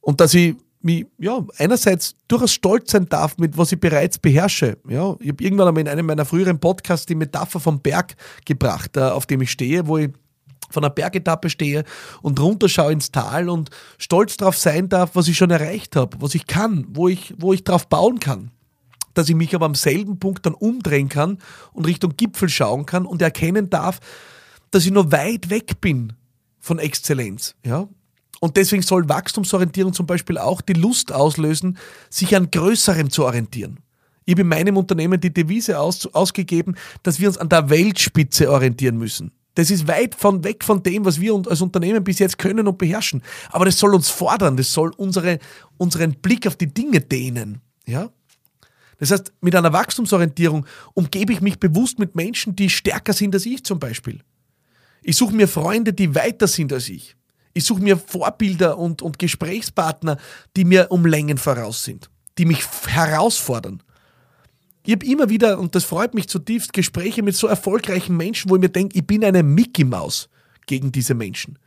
und 0.00 0.20
dass 0.20 0.32
ich 0.32 0.56
mich, 0.82 1.06
ja, 1.18 1.44
einerseits 1.58 2.14
durchaus 2.28 2.52
stolz 2.52 2.92
sein 2.92 3.08
darf, 3.08 3.36
mit 3.38 3.56
was 3.58 3.72
ich 3.72 3.80
bereits 3.80 4.18
beherrsche. 4.18 4.78
Ja, 4.88 5.16
ich 5.20 5.28
habe 5.28 5.44
irgendwann 5.44 5.68
einmal 5.68 5.82
in 5.82 5.88
einem 5.88 6.06
meiner 6.06 6.24
früheren 6.24 6.58
Podcasts 6.58 7.06
die 7.06 7.14
Metapher 7.14 7.60
vom 7.60 7.80
Berg 7.80 8.14
gebracht, 8.44 8.96
äh, 8.96 9.00
auf 9.00 9.26
dem 9.26 9.42
ich 9.42 9.50
stehe, 9.50 9.86
wo 9.86 9.98
ich 9.98 10.10
von 10.70 10.84
einer 10.84 10.94
Bergetappe 10.94 11.50
stehe 11.50 11.84
und 12.22 12.40
runterschaue 12.40 12.92
ins 12.92 13.10
Tal 13.10 13.48
und 13.48 13.70
stolz 13.98 14.36
darauf 14.36 14.56
sein 14.56 14.88
darf, 14.88 15.10
was 15.14 15.28
ich 15.28 15.36
schon 15.36 15.50
erreicht 15.50 15.96
habe, 15.96 16.16
was 16.20 16.34
ich 16.34 16.46
kann, 16.46 16.86
wo 16.90 17.08
ich, 17.08 17.34
wo 17.38 17.52
ich 17.52 17.64
drauf 17.64 17.88
bauen 17.88 18.20
kann. 18.20 18.50
Dass 19.14 19.28
ich 19.28 19.34
mich 19.34 19.54
aber 19.54 19.66
am 19.66 19.74
selben 19.74 20.20
Punkt 20.20 20.46
dann 20.46 20.54
umdrehen 20.54 21.08
kann 21.08 21.38
und 21.72 21.86
Richtung 21.86 22.16
Gipfel 22.16 22.48
schauen 22.48 22.86
kann 22.86 23.04
und 23.04 23.20
erkennen 23.20 23.68
darf, 23.68 23.98
dass 24.70 24.86
ich 24.86 24.92
noch 24.92 25.10
weit 25.10 25.50
weg 25.50 25.80
bin 25.80 26.12
von 26.60 26.78
Exzellenz. 26.78 27.56
Ja? 27.66 27.88
Und 28.40 28.56
deswegen 28.56 28.82
soll 28.82 29.08
Wachstumsorientierung 29.08 29.92
zum 29.92 30.06
Beispiel 30.06 30.38
auch 30.38 30.62
die 30.62 30.72
Lust 30.72 31.12
auslösen, 31.12 31.78
sich 32.08 32.34
an 32.34 32.50
Größerem 32.50 33.10
zu 33.10 33.24
orientieren. 33.24 33.78
Ich 34.24 34.32
habe 34.32 34.42
in 34.42 34.48
meinem 34.48 34.76
Unternehmen 34.76 35.20
die 35.20 35.32
Devise 35.32 35.78
aus, 35.78 36.06
ausgegeben, 36.06 36.76
dass 37.02 37.20
wir 37.20 37.28
uns 37.28 37.38
an 37.38 37.48
der 37.48 37.68
Weltspitze 37.70 38.50
orientieren 38.50 38.96
müssen. 38.96 39.32
Das 39.54 39.70
ist 39.70 39.88
weit 39.88 40.14
von 40.14 40.44
weg 40.44 40.64
von 40.64 40.82
dem, 40.82 41.04
was 41.04 41.20
wir 41.20 41.34
als 41.46 41.60
Unternehmen 41.60 42.02
bis 42.02 42.18
jetzt 42.18 42.38
können 42.38 42.66
und 42.66 42.78
beherrschen. 42.78 43.22
Aber 43.50 43.64
das 43.64 43.78
soll 43.78 43.94
uns 43.94 44.08
fordern, 44.08 44.56
das 44.56 44.72
soll 44.72 44.90
unsere, 44.96 45.38
unseren 45.76 46.14
Blick 46.14 46.46
auf 46.46 46.56
die 46.56 46.72
Dinge 46.72 47.00
dehnen. 47.00 47.60
Ja? 47.86 48.10
Das 48.98 49.10
heißt, 49.10 49.32
mit 49.40 49.56
einer 49.56 49.72
Wachstumsorientierung 49.72 50.66
umgebe 50.94 51.32
ich 51.32 51.40
mich 51.40 51.58
bewusst 51.58 51.98
mit 51.98 52.14
Menschen, 52.14 52.54
die 52.54 52.70
stärker 52.70 53.12
sind 53.12 53.34
als 53.34 53.46
ich 53.46 53.64
zum 53.64 53.78
Beispiel. 53.78 54.20
Ich 55.02 55.16
suche 55.16 55.34
mir 55.34 55.48
Freunde, 55.48 55.92
die 55.92 56.14
weiter 56.14 56.46
sind 56.46 56.72
als 56.72 56.88
ich. 56.88 57.16
Ich 57.52 57.64
suche 57.64 57.82
mir 57.82 57.96
Vorbilder 57.96 58.78
und, 58.78 59.02
und 59.02 59.18
Gesprächspartner, 59.18 60.18
die 60.56 60.64
mir 60.64 60.86
um 60.90 61.04
Längen 61.04 61.38
voraus 61.38 61.84
sind, 61.84 62.10
die 62.38 62.44
mich 62.44 62.64
herausfordern. 62.86 63.82
Ich 64.84 64.92
habe 64.92 65.06
immer 65.06 65.28
wieder, 65.28 65.58
und 65.58 65.74
das 65.74 65.84
freut 65.84 66.14
mich 66.14 66.28
zutiefst, 66.28 66.72
Gespräche 66.72 67.22
mit 67.22 67.36
so 67.36 67.46
erfolgreichen 67.46 68.16
Menschen, 68.16 68.50
wo 68.50 68.56
ich 68.56 68.60
mir 68.62 68.70
denke, 68.70 68.98
ich 68.98 69.06
bin 69.06 69.24
eine 69.24 69.42
Mickey 69.42 69.84
Maus 69.84 70.28
gegen 70.66 70.90
diese 70.92 71.14
Menschen. 71.14 71.58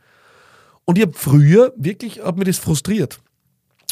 Und 0.84 0.98
ich 0.98 1.02
habe 1.02 1.14
früher 1.14 1.72
wirklich, 1.76 2.22
hat 2.22 2.36
mir 2.36 2.44
das 2.44 2.58
frustriert. 2.58 3.20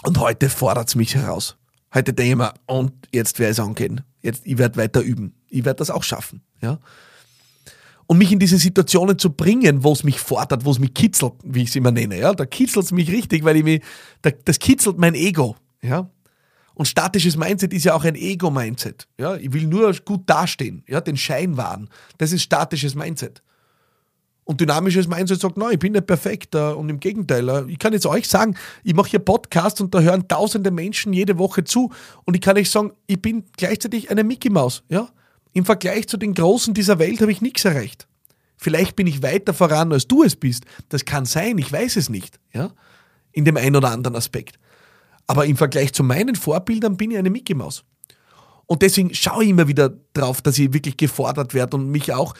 Und 0.02 0.18
heute 0.18 0.48
fordert 0.48 0.88
es 0.88 0.94
mich 0.94 1.14
heraus. 1.14 1.57
Heute 1.94 2.12
denke 2.12 2.33
ich 2.33 2.37
mir, 2.37 2.55
und 2.66 2.92
jetzt 3.12 3.38
werde 3.38 3.52
ich 3.52 3.59
es 3.59 3.64
angehen. 3.64 4.00
Jetzt, 4.22 4.42
ich 4.44 4.59
werde 4.59 4.76
weiter 4.76 5.00
üben. 5.00 5.35
Ich 5.48 5.64
werde 5.64 5.78
das 5.78 5.90
auch 5.90 6.02
schaffen. 6.02 6.42
Ja? 6.61 6.78
Und 8.07 8.19
mich 8.19 8.33
in 8.33 8.38
diese 8.38 8.59
Situationen 8.59 9.19
zu 9.19 9.31
bringen, 9.31 9.85
wo 9.85 9.93
es 9.93 10.05
mich 10.05 10.21
fordert, 10.21 10.65
wo 10.65 10.71
es 10.71 10.79
mich 10.79 10.93
kitzelt, 10.93 11.33
wie 11.45 11.62
ich 11.62 11.69
es 11.71 11.77
immer 11.77 11.91
nenne. 11.91 12.19
Ja? 12.19 12.35
Da 12.35 12.45
kitzelt 12.45 12.87
es 12.87 12.93
mich 12.93 13.11
richtig, 13.11 13.45
weil 13.45 13.57
ich 13.57 13.65
mich, 13.65 13.83
das 14.45 14.59
kitzelt 14.59 14.99
mein 14.99 15.15
Ego. 15.15 15.57
Ja? 15.83 16.11
Und 16.75 16.87
statisches 16.87 17.37
Mindset 17.37 17.73
ist 17.73 17.85
ja 17.85 17.95
auch 17.95 18.05
ein 18.05 18.15
Ego-Mindset. 18.15 19.07
Ja, 19.19 19.37
ich 19.37 19.53
will 19.53 19.67
nur 19.67 19.93
gut 20.05 20.23
dastehen, 20.27 20.83
ja, 20.88 21.01
den 21.01 21.17
Schein 21.17 21.57
wahren. 21.57 21.88
Das 22.19 22.33
ist 22.33 22.43
statisches 22.43 22.95
Mindset. 22.95 23.43
Und 24.45 24.61
dynamisches 24.61 25.07
Mindset 25.07 25.41
sagt, 25.41 25.57
nein, 25.57 25.75
ich 25.75 25.79
bin 25.79 25.93
nicht 25.93 26.07
perfekt. 26.07 26.55
Äh, 26.55 26.73
und 26.73 26.88
im 26.88 26.99
Gegenteil, 26.99 27.49
äh, 27.49 27.65
ich 27.69 27.79
kann 27.79 27.93
jetzt 27.93 28.07
euch 28.07 28.29
sagen, 28.29 28.57
ich 28.83 28.95
mache 28.95 29.11
hier 29.11 29.21
Podcasts 29.21 29.81
und 29.81 29.95
da 29.95 30.01
hören 30.01 30.27
tausende 30.27 30.71
Menschen 30.71 31.12
jede 31.12 31.38
Woche 31.38 31.62
zu. 31.62 31.93
Und 32.25 32.35
ich 32.35 32.41
kann 32.41 32.57
euch 32.57 32.71
sagen, 32.71 32.93
ich 33.07 33.23
bin 33.23 33.45
gleichzeitig 33.57 34.11
eine 34.11 34.25
Mickey 34.25 34.51
Maus. 34.51 34.83
Ja? 34.88 35.09
Im 35.53 35.65
Vergleich 35.65 36.09
zu 36.09 36.17
den 36.17 36.35
Großen 36.35 36.75
dieser 36.75 36.99
Welt 36.99 37.21
habe 37.21 37.33
ich 37.33 37.41
nichts 37.41 37.65
erreicht. 37.65 38.09
Vielleicht 38.57 38.97
bin 38.97 39.07
ich 39.07 39.23
weiter 39.23 39.55
voran, 39.55 39.93
als 39.93 40.07
du 40.07 40.23
es 40.23 40.37
bist. 40.37 40.65
Das 40.88 41.05
kann 41.05 41.25
sein, 41.25 41.59
ich 41.59 41.73
weiß 41.73 41.97
es 41.97 42.09
nicht. 42.09 42.38
Ja? 42.53 42.73
In 43.33 43.45
dem 43.45 43.57
einen 43.57 43.77
oder 43.77 43.91
anderen 43.91 44.17
Aspekt. 44.17 44.59
Aber 45.27 45.47
im 45.47 45.57
Vergleich 45.57 45.93
zu 45.93 46.05
meinen 46.05 46.37
Vorbildern 46.37 46.97
bin 46.97 47.11
ich 47.11 47.19
eine 47.19 47.31
Mickey 47.31 47.55
Maus. 47.55 47.85
Und 48.67 48.83
deswegen 48.83 49.12
schaue 49.15 49.45
ich 49.45 49.51
immer 49.51 49.69
wieder 49.69 49.93
drauf, 50.15 50.41
dass 50.41 50.59
ich 50.59 50.73
wirklich 50.73 50.97
gefordert 50.97 51.55
werde 51.55 51.77
und 51.77 51.91
mich 51.91 52.12
auch 52.12 52.35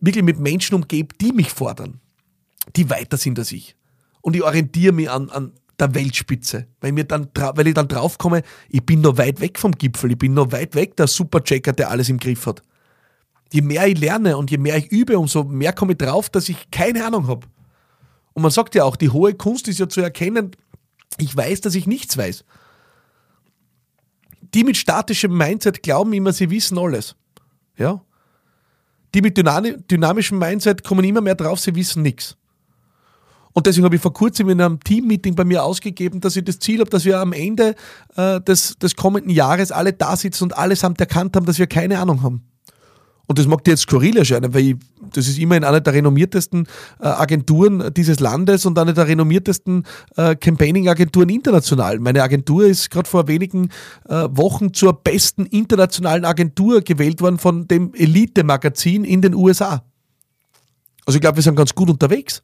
wirklich 0.00 0.24
mit 0.24 0.38
Menschen 0.38 0.74
umgebe, 0.74 1.14
die 1.20 1.32
mich 1.32 1.50
fordern, 1.50 2.00
die 2.76 2.90
weiter 2.90 3.16
sind 3.16 3.38
als 3.38 3.52
ich. 3.52 3.76
Und 4.20 4.36
ich 4.36 4.42
orientiere 4.42 4.92
mich 4.92 5.10
an, 5.10 5.30
an 5.30 5.52
der 5.80 5.94
Weltspitze, 5.94 6.66
weil, 6.80 6.92
mir 6.92 7.04
dann, 7.04 7.28
weil 7.34 7.66
ich 7.66 7.74
dann 7.74 7.88
draufkomme, 7.88 8.42
ich 8.68 8.84
bin 8.84 9.00
noch 9.00 9.18
weit 9.18 9.40
weg 9.40 9.58
vom 9.58 9.72
Gipfel, 9.72 10.12
ich 10.12 10.18
bin 10.18 10.34
noch 10.34 10.52
weit 10.52 10.74
weg 10.74 10.96
der 10.96 11.06
Superchecker, 11.06 11.72
der 11.72 11.90
alles 11.90 12.08
im 12.08 12.18
Griff 12.18 12.46
hat. 12.46 12.62
Je 13.52 13.62
mehr 13.62 13.86
ich 13.88 13.98
lerne 13.98 14.36
und 14.36 14.50
je 14.50 14.58
mehr 14.58 14.76
ich 14.76 14.92
übe, 14.92 15.18
umso 15.18 15.44
mehr 15.44 15.72
komme 15.72 15.92
ich 15.92 15.98
drauf, 15.98 16.30
dass 16.30 16.48
ich 16.48 16.70
keine 16.70 17.04
Ahnung 17.04 17.26
habe. 17.26 17.46
Und 18.32 18.42
man 18.42 18.50
sagt 18.50 18.74
ja 18.74 18.84
auch, 18.84 18.96
die 18.96 19.10
hohe 19.10 19.34
Kunst 19.34 19.66
ist 19.68 19.80
ja 19.80 19.88
zu 19.88 20.00
erkennen, 20.00 20.52
ich 21.18 21.36
weiß, 21.36 21.60
dass 21.62 21.74
ich 21.74 21.86
nichts 21.86 22.16
weiß. 22.16 22.44
Die 24.54 24.64
mit 24.64 24.76
statischem 24.76 25.36
Mindset 25.36 25.82
glauben 25.82 26.12
immer, 26.12 26.32
sie 26.32 26.50
wissen 26.50 26.78
alles. 26.78 27.16
Ja? 27.76 28.02
Die 29.14 29.22
mit 29.22 29.36
dynamischem 29.36 30.38
Mindset 30.38 30.84
kommen 30.84 31.04
immer 31.04 31.20
mehr 31.20 31.34
drauf, 31.34 31.58
sie 31.60 31.74
wissen 31.74 32.02
nichts. 32.02 32.36
Und 33.52 33.66
deswegen 33.66 33.84
habe 33.84 33.96
ich 33.96 34.02
vor 34.02 34.12
kurzem 34.12 34.48
in 34.48 34.60
einem 34.60 34.80
Team-Meeting 34.80 35.34
bei 35.34 35.44
mir 35.44 35.64
ausgegeben, 35.64 36.20
dass 36.20 36.36
ich 36.36 36.44
das 36.44 36.58
Ziel 36.58 36.80
habe, 36.80 36.90
dass 36.90 37.04
wir 37.04 37.18
am 37.18 37.32
Ende 37.32 37.74
äh, 38.16 38.40
des, 38.40 38.78
des 38.78 38.94
kommenden 38.94 39.30
Jahres 39.30 39.72
alle 39.72 39.92
da 39.92 40.16
sitzen 40.16 40.44
und 40.44 40.56
allesamt 40.56 41.00
erkannt 41.00 41.34
haben, 41.36 41.46
dass 41.46 41.58
wir 41.58 41.66
keine 41.66 41.98
Ahnung 41.98 42.22
haben. 42.22 42.50
Und 43.30 43.38
das 43.38 43.46
mag 43.46 43.62
dir 43.62 43.70
jetzt 43.70 43.82
skurril 43.82 44.16
erscheinen, 44.16 44.52
weil 44.54 44.70
ich, 44.70 44.76
das 45.12 45.28
ist 45.28 45.38
immerhin 45.38 45.62
eine 45.62 45.80
der 45.80 45.92
renommiertesten 45.92 46.66
äh, 46.98 47.06
Agenturen 47.06 47.94
dieses 47.94 48.18
Landes 48.18 48.66
und 48.66 48.76
eine 48.76 48.92
der 48.92 49.06
renommiertesten 49.06 49.86
äh, 50.16 50.34
Campaigning-Agenturen 50.34 51.28
international. 51.28 52.00
Meine 52.00 52.24
Agentur 52.24 52.64
ist 52.64 52.90
gerade 52.90 53.08
vor 53.08 53.28
wenigen 53.28 53.68
äh, 54.08 54.26
Wochen 54.32 54.74
zur 54.74 54.94
besten 54.94 55.46
internationalen 55.46 56.24
Agentur 56.24 56.80
gewählt 56.80 57.20
worden 57.20 57.38
von 57.38 57.68
dem 57.68 57.94
Elite-Magazin 57.94 59.04
in 59.04 59.22
den 59.22 59.34
USA. 59.36 59.84
Also 61.06 61.16
ich 61.16 61.20
glaube, 61.20 61.36
wir 61.36 61.44
sind 61.44 61.54
ganz 61.54 61.72
gut 61.72 61.88
unterwegs. 61.88 62.42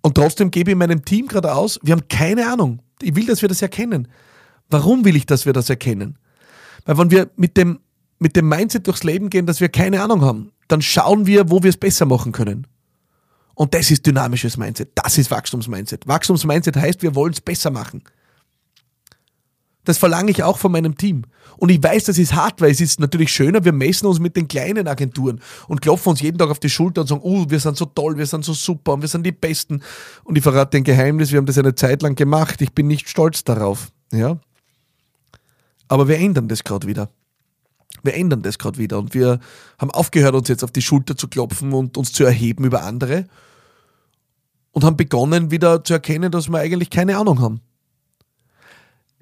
Und 0.00 0.14
trotzdem 0.14 0.50
gebe 0.50 0.70
ich 0.70 0.76
meinem 0.76 1.04
Team 1.04 1.26
gerade 1.26 1.54
aus, 1.54 1.78
wir 1.82 1.92
haben 1.92 2.08
keine 2.08 2.50
Ahnung. 2.50 2.80
Ich 3.02 3.14
will, 3.16 3.26
dass 3.26 3.42
wir 3.42 3.48
das 3.48 3.62
erkennen. 3.62 4.08
Warum 4.70 5.04
will 5.04 5.16
ich, 5.16 5.26
dass 5.26 5.46
wir 5.46 5.52
das 5.52 5.70
erkennen? 5.70 6.18
Weil 6.84 6.98
wenn 6.98 7.10
wir 7.10 7.30
mit 7.36 7.56
dem 7.56 7.80
mit 8.18 8.36
dem 8.36 8.48
Mindset 8.48 8.86
durchs 8.86 9.04
Leben 9.04 9.30
gehen, 9.30 9.46
dass 9.46 9.60
wir 9.60 9.68
keine 9.68 10.02
Ahnung 10.02 10.22
haben, 10.22 10.52
dann 10.66 10.82
schauen 10.82 11.26
wir, 11.26 11.50
wo 11.50 11.62
wir 11.62 11.70
es 11.70 11.76
besser 11.76 12.06
machen 12.06 12.32
können. 12.32 12.66
Und 13.54 13.74
das 13.74 13.90
ist 13.90 14.06
dynamisches 14.06 14.56
Mindset. 14.56 14.90
Das 14.94 15.18
ist 15.18 15.30
Wachstumsmindset. 15.30 16.06
Wachstumsmindset 16.06 16.76
heißt, 16.76 17.02
wir 17.02 17.14
wollen 17.14 17.32
es 17.32 17.40
besser 17.40 17.70
machen. 17.70 18.02
Das 19.88 19.96
verlange 19.96 20.30
ich 20.30 20.42
auch 20.42 20.58
von 20.58 20.70
meinem 20.70 20.98
Team. 20.98 21.22
Und 21.56 21.70
ich 21.70 21.82
weiß, 21.82 22.04
das 22.04 22.18
ist 22.18 22.34
hart, 22.34 22.60
weil 22.60 22.70
es 22.70 22.82
ist 22.82 23.00
natürlich 23.00 23.32
schöner, 23.32 23.64
wir 23.64 23.72
messen 23.72 24.06
uns 24.06 24.18
mit 24.18 24.36
den 24.36 24.46
kleinen 24.46 24.86
Agenturen 24.86 25.40
und 25.66 25.80
klopfen 25.80 26.10
uns 26.10 26.20
jeden 26.20 26.36
Tag 26.36 26.50
auf 26.50 26.58
die 26.58 26.68
Schulter 26.68 27.00
und 27.00 27.06
sagen, 27.06 27.22
oh, 27.24 27.46
wir 27.48 27.58
sind 27.58 27.74
so 27.78 27.86
toll, 27.86 28.18
wir 28.18 28.26
sind 28.26 28.44
so 28.44 28.52
super 28.52 28.92
und 28.92 29.00
wir 29.00 29.08
sind 29.08 29.24
die 29.24 29.32
Besten. 29.32 29.82
Und 30.24 30.36
ich 30.36 30.42
verrate 30.42 30.76
ein 30.76 30.84
Geheimnis, 30.84 31.32
wir 31.32 31.38
haben 31.38 31.46
das 31.46 31.56
eine 31.56 31.74
Zeit 31.74 32.02
lang 32.02 32.16
gemacht. 32.16 32.60
Ich 32.60 32.74
bin 32.74 32.86
nicht 32.86 33.08
stolz 33.08 33.44
darauf. 33.44 33.90
Ja? 34.12 34.38
Aber 35.88 36.06
wir 36.06 36.18
ändern 36.18 36.48
das 36.48 36.64
gerade 36.64 36.86
wieder 36.86 37.08
wir 38.02 38.14
ändern 38.14 38.42
das 38.42 38.58
gerade 38.58 38.78
wieder 38.78 38.98
und 38.98 39.14
wir 39.14 39.40
haben 39.78 39.90
aufgehört, 39.90 40.34
uns 40.34 40.48
jetzt 40.48 40.62
auf 40.62 40.70
die 40.70 40.82
Schulter 40.82 41.16
zu 41.16 41.26
klopfen 41.28 41.72
und 41.72 41.96
uns 41.96 42.12
zu 42.12 42.24
erheben 42.24 42.64
über 42.64 42.84
andere 42.84 43.24
und 44.70 44.84
haben 44.84 44.96
begonnen, 44.96 45.50
wieder 45.50 45.82
zu 45.82 45.94
erkennen, 45.94 46.30
dass 46.30 46.48
wir 46.48 46.58
eigentlich 46.58 46.90
keine 46.90 47.16
Ahnung 47.16 47.40
haben. 47.40 47.60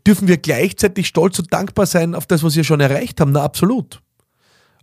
Dürfen 0.07 0.29
wir 0.29 0.37
gleichzeitig 0.37 1.09
stolz 1.09 1.38
und 1.40 1.53
dankbar 1.53 1.87
sein 1.87 2.14
auf 2.14 2.27
das, 2.27 2.45
was 2.45 2.55
wir 2.55 2.62
schon 2.62 2.81
erreicht 2.81 3.21
haben? 3.21 3.33
Na, 3.33 3.42
absolut. 3.42 4.01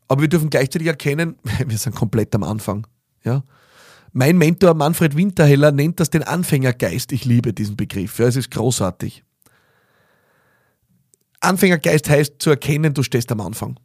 Aber 0.09 0.21
wir 0.21 0.27
dürfen 0.27 0.49
gleichzeitig 0.49 0.87
erkennen, 0.87 1.37
wir 1.65 1.77
sind 1.77 1.95
komplett 1.95 2.35
am 2.35 2.43
Anfang. 2.43 2.85
Ja? 3.23 3.43
Mein 4.11 4.37
Mentor 4.37 4.73
Manfred 4.73 5.15
Winterheller 5.15 5.71
nennt 5.71 5.99
das 5.99 6.09
den 6.09 6.23
Anfängergeist. 6.23 7.13
Ich 7.13 7.23
liebe 7.23 7.53
diesen 7.53 7.77
Begriff. 7.77 8.19
Ja, 8.19 8.27
es 8.27 8.35
ist 8.35 8.51
großartig. 8.51 9.23
Anfängergeist 11.39 12.09
heißt 12.09 12.35
zu 12.39 12.49
erkennen, 12.49 12.93
du 12.93 13.01
stehst 13.01 13.31
am 13.31 13.41
Anfang. 13.41 13.79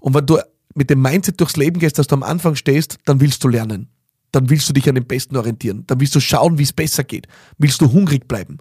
Und 0.00 0.14
wenn 0.14 0.26
du 0.26 0.38
mit 0.74 0.90
dem 0.90 1.00
Mindset 1.00 1.40
durchs 1.40 1.56
Leben 1.56 1.78
gehst, 1.78 1.98
dass 1.98 2.06
du 2.06 2.16
am 2.16 2.22
Anfang 2.22 2.56
stehst, 2.56 2.98
dann 3.04 3.20
willst 3.20 3.42
du 3.44 3.48
lernen. 3.48 3.88
Dann 4.32 4.50
willst 4.50 4.68
du 4.68 4.72
dich 4.72 4.88
an 4.88 4.94
den 4.94 5.06
Besten 5.06 5.36
orientieren. 5.36 5.84
Dann 5.86 6.00
willst 6.00 6.14
du 6.14 6.20
schauen, 6.20 6.58
wie 6.58 6.62
es 6.64 6.72
besser 6.72 7.04
geht. 7.04 7.26
Willst 7.58 7.80
du 7.80 7.90
hungrig 7.92 8.28
bleiben. 8.28 8.58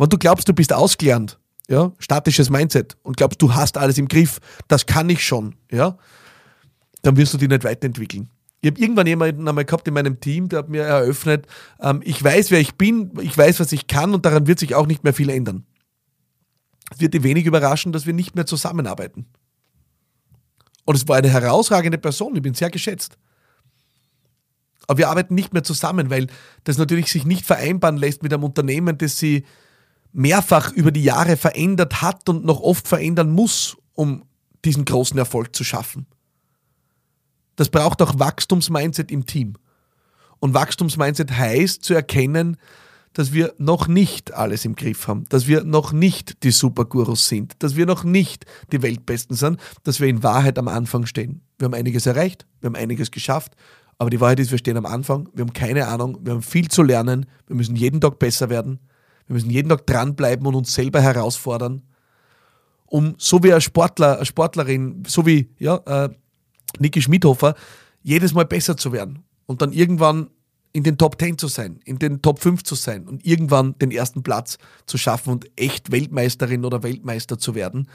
Wenn 0.00 0.08
du 0.08 0.16
glaubst, 0.16 0.48
du 0.48 0.54
bist 0.54 0.72
ausgelernt, 0.72 1.38
ja, 1.68 1.92
statisches 1.98 2.48
Mindset 2.48 2.96
und 3.02 3.18
glaubst, 3.18 3.42
du 3.42 3.54
hast 3.54 3.76
alles 3.76 3.98
im 3.98 4.08
Griff, 4.08 4.40
das 4.66 4.86
kann 4.86 5.10
ich 5.10 5.22
schon, 5.22 5.56
ja, 5.70 5.98
dann 7.02 7.18
wirst 7.18 7.34
du 7.34 7.38
dich 7.38 7.50
nicht 7.50 7.64
weiterentwickeln. 7.64 8.30
Ich 8.62 8.70
habe 8.70 8.80
irgendwann 8.80 9.06
jemanden 9.06 9.46
einmal 9.46 9.66
gehabt 9.66 9.86
in 9.88 9.92
meinem 9.92 10.18
Team, 10.18 10.48
der 10.48 10.60
hat 10.60 10.70
mir 10.70 10.84
eröffnet, 10.84 11.46
ähm, 11.80 12.00
ich 12.02 12.24
weiß, 12.24 12.50
wer 12.50 12.60
ich 12.60 12.76
bin, 12.76 13.12
ich 13.20 13.36
weiß, 13.36 13.60
was 13.60 13.72
ich 13.72 13.88
kann 13.88 14.14
und 14.14 14.24
daran 14.24 14.46
wird 14.46 14.58
sich 14.58 14.74
auch 14.74 14.86
nicht 14.86 15.04
mehr 15.04 15.12
viel 15.12 15.28
ändern. 15.28 15.66
Es 16.90 17.00
wird 17.00 17.12
dir 17.12 17.22
wenig 17.22 17.44
überraschen, 17.44 17.92
dass 17.92 18.06
wir 18.06 18.14
nicht 18.14 18.34
mehr 18.34 18.46
zusammenarbeiten. 18.46 19.26
Und 20.86 20.96
es 20.96 21.06
war 21.08 21.18
eine 21.18 21.28
herausragende 21.28 21.98
Person, 21.98 22.34
ich 22.36 22.42
bin 22.42 22.54
sehr 22.54 22.70
geschätzt. 22.70 23.18
Aber 24.86 24.96
wir 24.96 25.10
arbeiten 25.10 25.34
nicht 25.34 25.52
mehr 25.52 25.62
zusammen, 25.62 26.08
weil 26.08 26.28
das 26.64 26.78
natürlich 26.78 27.12
sich 27.12 27.26
nicht 27.26 27.44
vereinbaren 27.44 27.98
lässt 27.98 28.22
mit 28.22 28.32
einem 28.32 28.44
Unternehmen, 28.44 28.96
das 28.96 29.18
sie 29.18 29.44
mehrfach 30.12 30.72
über 30.72 30.90
die 30.90 31.04
Jahre 31.04 31.36
verändert 31.36 32.02
hat 32.02 32.28
und 32.28 32.44
noch 32.44 32.60
oft 32.60 32.88
verändern 32.88 33.30
muss, 33.30 33.76
um 33.94 34.24
diesen 34.64 34.84
großen 34.84 35.18
Erfolg 35.18 35.54
zu 35.54 35.64
schaffen. 35.64 36.06
Das 37.56 37.68
braucht 37.68 38.02
auch 38.02 38.18
Wachstumsmindset 38.18 39.10
im 39.10 39.26
Team. 39.26 39.54
Und 40.38 40.54
Wachstumsmindset 40.54 41.30
heißt 41.32 41.84
zu 41.84 41.94
erkennen, 41.94 42.56
dass 43.12 43.32
wir 43.32 43.54
noch 43.58 43.88
nicht 43.88 44.32
alles 44.34 44.64
im 44.64 44.76
Griff 44.76 45.08
haben, 45.08 45.24
dass 45.28 45.46
wir 45.46 45.64
noch 45.64 45.92
nicht 45.92 46.42
die 46.44 46.52
Supergurus 46.52 47.28
sind, 47.28 47.54
dass 47.58 47.76
wir 47.76 47.84
noch 47.84 48.04
nicht 48.04 48.46
die 48.72 48.82
Weltbesten 48.82 49.36
sind, 49.36 49.60
dass 49.82 50.00
wir 50.00 50.08
in 50.08 50.22
Wahrheit 50.22 50.58
am 50.58 50.68
Anfang 50.68 51.06
stehen. 51.06 51.42
Wir 51.58 51.66
haben 51.66 51.74
einiges 51.74 52.06
erreicht, 52.06 52.46
wir 52.60 52.68
haben 52.68 52.76
einiges 52.76 53.10
geschafft, 53.10 53.54
aber 53.98 54.10
die 54.10 54.20
Wahrheit 54.20 54.40
ist, 54.40 54.52
wir 54.52 54.58
stehen 54.58 54.76
am 54.76 54.86
Anfang, 54.86 55.28
wir 55.34 55.42
haben 55.42 55.52
keine 55.52 55.88
Ahnung, 55.88 56.18
wir 56.22 56.32
haben 56.32 56.42
viel 56.42 56.68
zu 56.68 56.82
lernen, 56.82 57.26
wir 57.46 57.56
müssen 57.56 57.76
jeden 57.76 58.00
Tag 58.00 58.18
besser 58.18 58.48
werden, 58.48 58.78
wir 59.30 59.34
müssen 59.34 59.50
jeden 59.50 59.68
Tag 59.68 59.86
dranbleiben 59.86 60.44
und 60.44 60.56
uns 60.56 60.74
selber 60.74 61.00
herausfordern, 61.00 61.82
um 62.86 63.14
so 63.16 63.40
wie 63.44 63.54
ein 63.54 63.60
Sportler, 63.60 64.16
eine 64.16 64.26
Sportlerin, 64.26 65.04
so 65.06 65.24
wie 65.24 65.48
ja, 65.56 65.76
äh, 65.86 66.08
Niki 66.80 67.00
Schmidhofer, 67.00 67.54
jedes 68.02 68.34
Mal 68.34 68.44
besser 68.44 68.76
zu 68.76 68.90
werden 68.90 69.22
und 69.46 69.62
dann 69.62 69.72
irgendwann 69.72 70.30
in 70.72 70.82
den 70.82 70.98
Top 70.98 71.20
10 71.20 71.38
zu 71.38 71.46
sein, 71.46 71.78
in 71.84 72.00
den 72.00 72.22
Top 72.22 72.40
5 72.40 72.64
zu 72.64 72.74
sein 72.74 73.06
und 73.06 73.24
irgendwann 73.24 73.78
den 73.78 73.92
ersten 73.92 74.24
Platz 74.24 74.58
zu 74.86 74.98
schaffen 74.98 75.30
und 75.30 75.48
echt 75.54 75.92
Weltmeisterin 75.92 76.64
oder 76.64 76.82
Weltmeister 76.82 77.38
zu 77.38 77.54
werden. 77.54 77.88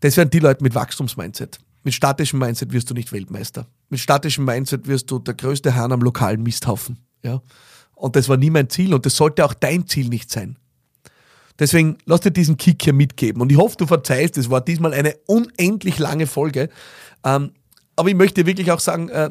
Das 0.00 0.18
wären 0.18 0.28
die 0.28 0.40
Leute 0.40 0.62
mit 0.62 0.74
Wachstumsmindset. 0.74 1.58
Mit 1.84 1.94
statischem 1.94 2.38
Mindset 2.38 2.74
wirst 2.74 2.90
du 2.90 2.94
nicht 2.94 3.12
Weltmeister. 3.12 3.66
Mit 3.88 4.00
statischem 4.00 4.44
Mindset 4.44 4.86
wirst 4.86 5.10
du 5.10 5.18
der 5.18 5.32
größte 5.32 5.74
Hahn 5.74 5.92
am 5.92 6.02
lokalen 6.02 6.42
Misthaufen. 6.42 6.98
Ja? 7.22 7.40
Und 8.02 8.16
das 8.16 8.28
war 8.28 8.36
nie 8.36 8.50
mein 8.50 8.68
Ziel 8.68 8.94
und 8.94 9.06
das 9.06 9.14
sollte 9.14 9.44
auch 9.44 9.54
dein 9.54 9.86
Ziel 9.86 10.08
nicht 10.08 10.28
sein. 10.28 10.58
Deswegen 11.60 11.98
lass 12.04 12.22
dir 12.22 12.32
diesen 12.32 12.56
Kick 12.56 12.82
hier 12.82 12.92
mitgeben. 12.92 13.40
Und 13.40 13.52
ich 13.52 13.58
hoffe, 13.58 13.76
du 13.76 13.86
verzeihst, 13.86 14.36
es 14.38 14.50
war 14.50 14.60
diesmal 14.60 14.92
eine 14.92 15.14
unendlich 15.28 16.00
lange 16.00 16.26
Folge. 16.26 16.68
Ähm, 17.24 17.52
aber 17.94 18.08
ich 18.08 18.16
möchte 18.16 18.44
wirklich 18.44 18.72
auch 18.72 18.80
sagen, 18.80 19.08
äh, 19.08 19.30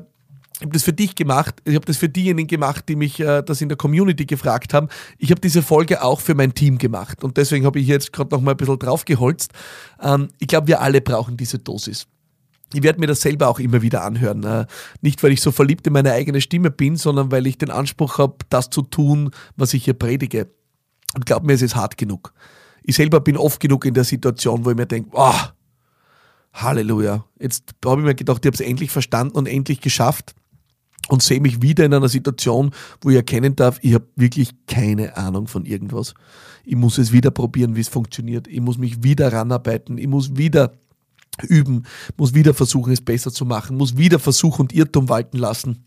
ich 0.54 0.62
habe 0.62 0.72
das 0.72 0.84
für 0.84 0.94
dich 0.94 1.16
gemacht, 1.16 1.56
ich 1.66 1.76
habe 1.76 1.86
das 1.86 1.98
für 1.98 2.08
diejenigen 2.08 2.48
gemacht, 2.48 2.88
die 2.88 2.96
mich 2.96 3.20
äh, 3.20 3.42
das 3.42 3.60
in 3.60 3.68
der 3.68 3.78
Community 3.78 4.26
gefragt 4.26 4.74
haben. 4.74 4.88
Ich 5.18 5.32
habe 5.32 5.42
diese 5.42 5.64
Folge 5.64 6.02
auch 6.02 6.22
für 6.22 6.34
mein 6.34 6.54
Team 6.54 6.78
gemacht 6.78 7.26
und 7.26 7.36
deswegen 7.36 7.66
habe 7.66 7.78
ich 7.78 7.88
jetzt 7.88 8.14
gerade 8.14 8.34
noch 8.34 8.40
mal 8.40 8.52
ein 8.52 8.58
bisschen 8.58 8.80
draufgeholzt. 8.80 9.52
Ähm, 10.02 10.30
ich 10.40 10.48
glaube, 10.48 10.68
wir 10.68 10.80
alle 10.80 11.02
brauchen 11.02 11.36
diese 11.36 11.60
Dosis. 11.60 12.08
Ich 12.74 12.84
werde 12.84 13.00
mir 13.00 13.08
das 13.08 13.22
selber 13.22 13.48
auch 13.48 13.60
immer 13.60 13.82
wieder 13.82 14.04
anhören. 14.04 14.44
Äh, 14.44 14.66
nicht, 15.02 15.22
weil 15.24 15.32
ich 15.32 15.42
so 15.42 15.52
verliebt 15.52 15.88
in 15.88 15.94
meine 15.94 16.14
eigene 16.14 16.42
Stimme 16.42 16.72
bin, 16.72 16.96
sondern 16.96 17.32
weil 17.32 17.48
ich 17.48 17.58
den 17.58 17.70
Anspruch 17.70 18.18
habe, 18.18 18.38
das 18.50 18.70
zu 18.70 18.82
tun, 18.82 19.32
was 19.56 19.74
ich 19.74 19.86
hier 19.86 19.94
predige. 19.94 20.50
Und 21.16 21.26
glaub 21.26 21.44
mir, 21.44 21.54
es 21.54 21.62
ist 21.62 21.76
hart 21.76 21.98
genug. 21.98 22.34
Ich 22.84 22.96
selber 22.96 23.20
bin 23.20 23.38
oft 23.38 23.60
genug 23.60 23.86
in 23.86 23.94
der 23.94 24.06
Situation, 24.06 24.66
wo 24.66 24.72
ich 24.72 24.78
mir 24.78 24.86
denke, 24.86 25.10
oh, 25.14 25.34
Halleluja. 26.54 27.26
Jetzt 27.40 27.76
habe 27.86 28.02
ich 28.02 28.06
mir 28.06 28.16
gedacht, 28.16 28.44
ich 28.44 28.48
habe 28.48 28.56
es 28.56 28.62
endlich 28.62 28.92
verstanden 28.92 29.38
und 29.38 29.48
endlich 29.48 29.82
geschafft 29.82 30.34
und 31.10 31.22
sehe 31.22 31.40
mich 31.40 31.62
wieder 31.62 31.86
in 31.86 31.94
einer 31.94 32.10
Situation, 32.10 32.72
wo 33.02 33.10
ich 33.10 33.16
erkennen 33.16 33.56
darf, 33.56 33.80
ich 33.82 33.94
habe 33.94 34.08
wirklich 34.16 34.52
keine 34.68 35.18
Ahnung 35.18 35.48
von 35.48 35.66
irgendwas. 35.66 36.14
Ich 36.64 36.76
muss 36.76 36.98
es 36.98 37.12
wieder 37.12 37.32
probieren, 37.32 37.76
wie 37.76 37.82
es 37.82 37.90
funktioniert. 37.90 38.48
Ich 38.48 38.62
muss 38.62 38.78
mich 38.78 39.04
wieder 39.04 39.34
ranarbeiten. 39.34 39.98
Ich 39.98 40.08
muss 40.08 40.38
wieder 40.38 40.74
üben, 41.44 41.84
muss 42.18 42.34
wieder 42.34 42.54
versuchen, 42.54 42.94
es 42.94 43.02
besser 43.02 43.32
zu 43.32 43.46
machen, 43.46 43.78
muss 43.78 43.98
wieder 43.98 44.20
Versuch 44.20 44.60
und 44.60 44.74
Irrtum 44.74 45.10
walten 45.10 45.38
lassen. 45.38 45.86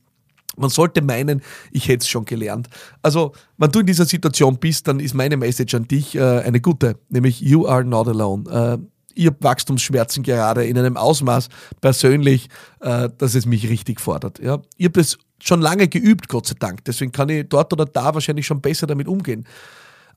Man 0.57 0.71
sollte 0.71 1.03
meinen, 1.03 1.43
ich 1.73 1.89
hätte 1.89 2.03
es 2.03 2.09
schon 2.09 2.25
gelernt. 2.25 2.69
Also, 3.03 3.33
wenn 3.59 3.73
du 3.73 3.81
in 3.81 3.87
dieser 3.87 4.05
Situation 4.05 4.59
bist, 4.59 4.87
dann 4.87 5.01
ist 5.01 5.15
meine 5.15 5.37
Message 5.37 5.75
an 5.75 5.89
dich 5.89 6.15
äh, 6.15 6.21
eine 6.21 6.61
gute, 6.61 6.97
nämlich 7.09 7.41
You 7.41 7.67
are 7.67 7.85
not 7.85 8.07
alone. 8.09 8.49
Äh, 8.51 8.79
ich 9.15 9.27
habe 9.27 9.37
Wachstumsschmerzen 9.41 10.23
gerade 10.23 10.65
in 10.65 10.77
einem 10.79 10.97
Ausmaß 10.97 11.49
persönlich, 11.81 12.49
äh, 12.81 13.09
dass 13.17 13.35
es 13.35 13.47
mich 13.47 13.69
richtig 13.69 14.01
fordert. 14.01 14.41
Ja? 14.41 14.61
Ich 14.77 14.87
habe 14.87 15.01
das 15.01 15.19
schon 15.41 15.61
lange 15.61 15.89
geübt, 15.89 16.29
Gott 16.29 16.47
sei 16.47 16.55
Dank. 16.59 16.85
Deswegen 16.85 17.13
kann 17.13 17.29
ich 17.29 17.49
dort 17.49 17.73
oder 17.73 17.85
da 17.85 18.15
wahrscheinlich 18.15 18.47
schon 18.47 18.61
besser 18.61 18.87
damit 18.87 19.09
umgehen. 19.09 19.47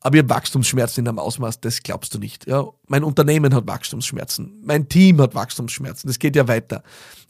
Aber 0.08 0.15
ich 0.15 0.24
habe 0.24 0.30
Wachstumsschmerzen 0.30 1.04
in 1.04 1.10
einem 1.10 1.20
Ausmaß, 1.20 1.60
das 1.60 1.84
glaubst 1.84 2.13
du 2.13 2.17
nicht. 2.17 2.48
Ja? 2.48 2.65
Mein 2.88 3.04
Unternehmen 3.04 3.54
hat 3.54 3.67
Wachstumsschmerzen. 3.67 4.62
Mein 4.63 4.88
Team 4.88 5.20
hat 5.20 5.36
Wachstumsschmerzen. 5.36 6.08
Das 6.08 6.17
geht 6.17 6.38
ja 6.38 6.48
weiter. 6.48 6.82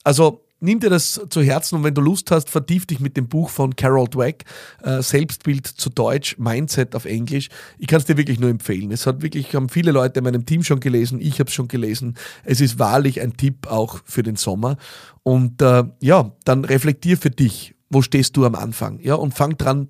Also 0.04 0.44
nimm 0.60 0.80
dir 0.80 0.92
das 0.92 1.20
zu 1.28 1.42
Herzen 1.42 1.78
und 1.78 1.84
wenn 1.84 1.96
du 1.96 2.02
Lust 2.02 2.30
hast, 2.30 2.52
vertief 2.52 2.86
dich 2.86 3.00
mit 3.00 3.18
dem 3.18 3.28
Buch 3.28 3.50
von 3.50 3.76
Carol 3.76 4.08
Dweck, 4.08 4.46
äh, 4.84 5.02
Selbstbild 5.02 5.66
zu 5.66 5.90
Deutsch, 5.90 6.38
Mindset 6.38 6.94
auf 6.94 7.06
Englisch. 7.06 7.50
Ich 7.80 7.88
kann 7.88 7.98
es 7.98 8.06
dir 8.06 8.16
wirklich 8.16 8.40
nur 8.40 8.52
empfehlen. 8.52 8.92
Es 8.92 9.08
hat 9.08 9.24
wirklich, 9.24 9.56
haben 9.56 9.70
viele 9.70 9.92
Leute 9.92 10.20
in 10.20 10.26
meinem 10.26 10.46
Team 10.46 10.64
schon 10.64 10.80
gelesen, 10.80 11.20
ich 11.20 11.40
habe 11.40 11.48
es 11.48 11.56
schon 11.56 11.68
gelesen. 11.68 12.14
Es 12.44 12.62
ist 12.62 12.78
wahrlich 12.78 13.22
ein 13.22 13.38
Tipp 13.38 13.66
auch 13.66 14.02
für 14.06 14.22
den 14.22 14.36
Sommer. 14.36 14.78
Und 15.24 15.64
äh, 15.64 15.84
ja, 16.00 16.32
dann 16.46 16.64
reflektier 16.64 17.18
für 17.18 17.32
dich, 17.32 17.74
wo 17.90 18.04
stehst 18.04 18.38
du 18.38 18.46
am 18.46 18.54
Anfang? 18.54 19.00
Ja, 19.00 19.16
und 19.16 19.34
fang 19.34 19.58
dran, 19.58 19.88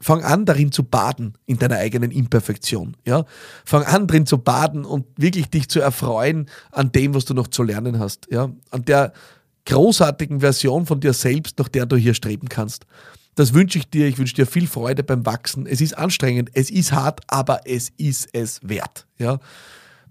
fang 0.00 0.24
an, 0.24 0.46
darin 0.46 0.72
zu 0.72 0.82
baden, 0.82 1.34
in 1.46 1.58
deiner 1.58 1.76
eigenen 1.76 2.10
Imperfektion. 2.10 2.96
Ja? 3.04 3.24
Fang 3.64 3.84
an, 3.84 4.06
drin 4.06 4.26
zu 4.26 4.38
baden 4.38 4.84
und 4.84 5.06
wirklich 5.16 5.50
dich 5.50 5.68
zu 5.68 5.80
erfreuen 5.80 6.46
an 6.72 6.90
dem, 6.90 7.14
was 7.14 7.26
du 7.26 7.34
noch 7.34 7.48
zu 7.48 7.62
lernen 7.62 7.98
hast. 7.98 8.26
Ja? 8.30 8.50
An 8.70 8.84
der 8.84 9.12
großartigen 9.66 10.40
Version 10.40 10.86
von 10.86 11.00
dir 11.00 11.12
selbst, 11.12 11.58
nach 11.58 11.68
der 11.68 11.86
du 11.86 11.96
hier 11.96 12.14
streben 12.14 12.48
kannst. 12.48 12.86
Das 13.34 13.54
wünsche 13.54 13.78
ich 13.78 13.88
dir. 13.88 14.06
Ich 14.06 14.18
wünsche 14.18 14.34
dir 14.34 14.46
viel 14.46 14.66
Freude 14.66 15.02
beim 15.02 15.24
Wachsen. 15.24 15.66
Es 15.66 15.80
ist 15.80 15.96
anstrengend, 15.96 16.50
es 16.54 16.70
ist 16.70 16.92
hart, 16.92 17.20
aber 17.28 17.60
es 17.66 17.90
ist 17.96 18.28
es 18.32 18.60
wert. 18.62 19.06
Ja? 19.18 19.38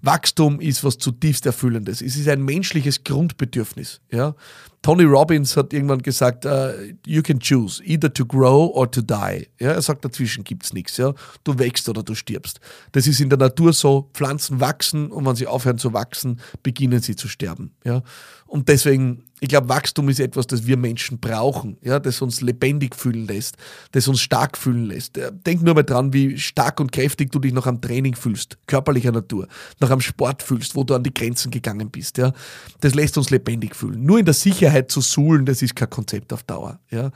Wachstum 0.01 0.61
ist 0.61 0.83
was 0.83 0.97
zutiefst 0.97 1.45
Erfüllendes. 1.45 2.01
Es 2.01 2.15
ist 2.15 2.29
ein 2.29 2.43
menschliches 2.43 3.03
Grundbedürfnis. 3.03 4.01
Ja? 4.11 4.35
Tony 4.81 5.03
Robbins 5.03 5.57
hat 5.57 5.73
irgendwann 5.73 6.01
gesagt, 6.01 6.45
uh, 6.45 6.69
you 7.05 7.21
can 7.21 7.39
choose, 7.39 7.83
either 7.83 8.11
to 8.13 8.25
grow 8.25 8.71
or 8.73 8.89
to 8.89 9.01
die. 9.01 9.47
Ja? 9.59 9.71
Er 9.71 9.81
sagt, 9.81 10.05
dazwischen 10.05 10.43
gibt 10.43 10.63
es 10.65 10.73
nichts. 10.73 10.95
Ja? 10.97 11.13
Du 11.43 11.59
wächst 11.59 11.89
oder 11.89 12.01
du 12.01 12.15
stirbst. 12.15 12.59
Das 12.93 13.05
ist 13.05 13.19
in 13.19 13.29
der 13.29 13.39
Natur 13.39 13.73
so. 13.73 14.09
Pflanzen 14.13 14.59
wachsen 14.61 15.11
und 15.11 15.25
wenn 15.25 15.35
sie 15.35 15.47
aufhören 15.47 15.77
zu 15.77 15.93
wachsen, 15.93 16.39
beginnen 16.63 17.01
sie 17.01 17.15
zu 17.15 17.27
sterben. 17.27 17.71
Ja? 17.83 18.03
Und 18.49 18.67
deswegen, 18.67 19.25
ich 19.41 19.49
glaube, 19.49 19.69
Wachstum 19.69 20.09
ist 20.09 20.19
etwas, 20.19 20.47
das 20.47 20.65
wir 20.65 20.75
Menschen 20.75 21.19
brauchen, 21.19 21.77
ja, 21.83 21.99
das 21.99 22.19
uns 22.21 22.41
lebendig 22.41 22.95
fühlen 22.95 23.27
lässt, 23.27 23.57
das 23.91 24.07
uns 24.07 24.21
stark 24.21 24.57
fühlen 24.57 24.85
lässt. 24.85 25.19
Äh, 25.19 25.31
denk 25.31 25.61
nur 25.61 25.75
mal 25.75 25.83
dran, 25.83 26.13
wie 26.13 26.35
stark 26.39 26.79
und 26.79 26.91
kräftig 26.91 27.31
du 27.31 27.37
dich 27.37 27.53
noch 27.53 27.67
am 27.67 27.79
Training 27.79 28.15
fühlst, 28.15 28.57
körperlicher 28.65 29.11
Natur, 29.11 29.47
noch 29.79 29.91
am 29.91 30.01
Sport 30.01 30.41
fühlst, 30.41 30.75
wo 30.75 30.83
du 30.83 30.95
an 30.95 31.03
die 31.03 31.13
Grenzen 31.13 31.51
gegangen 31.51 31.91
bist. 31.91 32.17
Ja. 32.17 32.33
Das 32.81 32.95
lässt 32.95 33.19
uns 33.19 33.29
lebendig 33.29 33.75
fühlen. 33.75 34.03
Nur 34.03 34.17
in 34.17 34.25
der 34.25 34.33
Sicherheit 34.33 34.68
zu 34.91 35.01
suhlen, 35.01 35.45
das 35.45 35.61
ist 35.61 35.75
kein 35.75 35.89
Konzept 35.89 36.33
auf 36.33 36.43
Dauer. 36.43 36.79
Ja. 36.89 37.11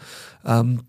Ähm, 0.45 0.81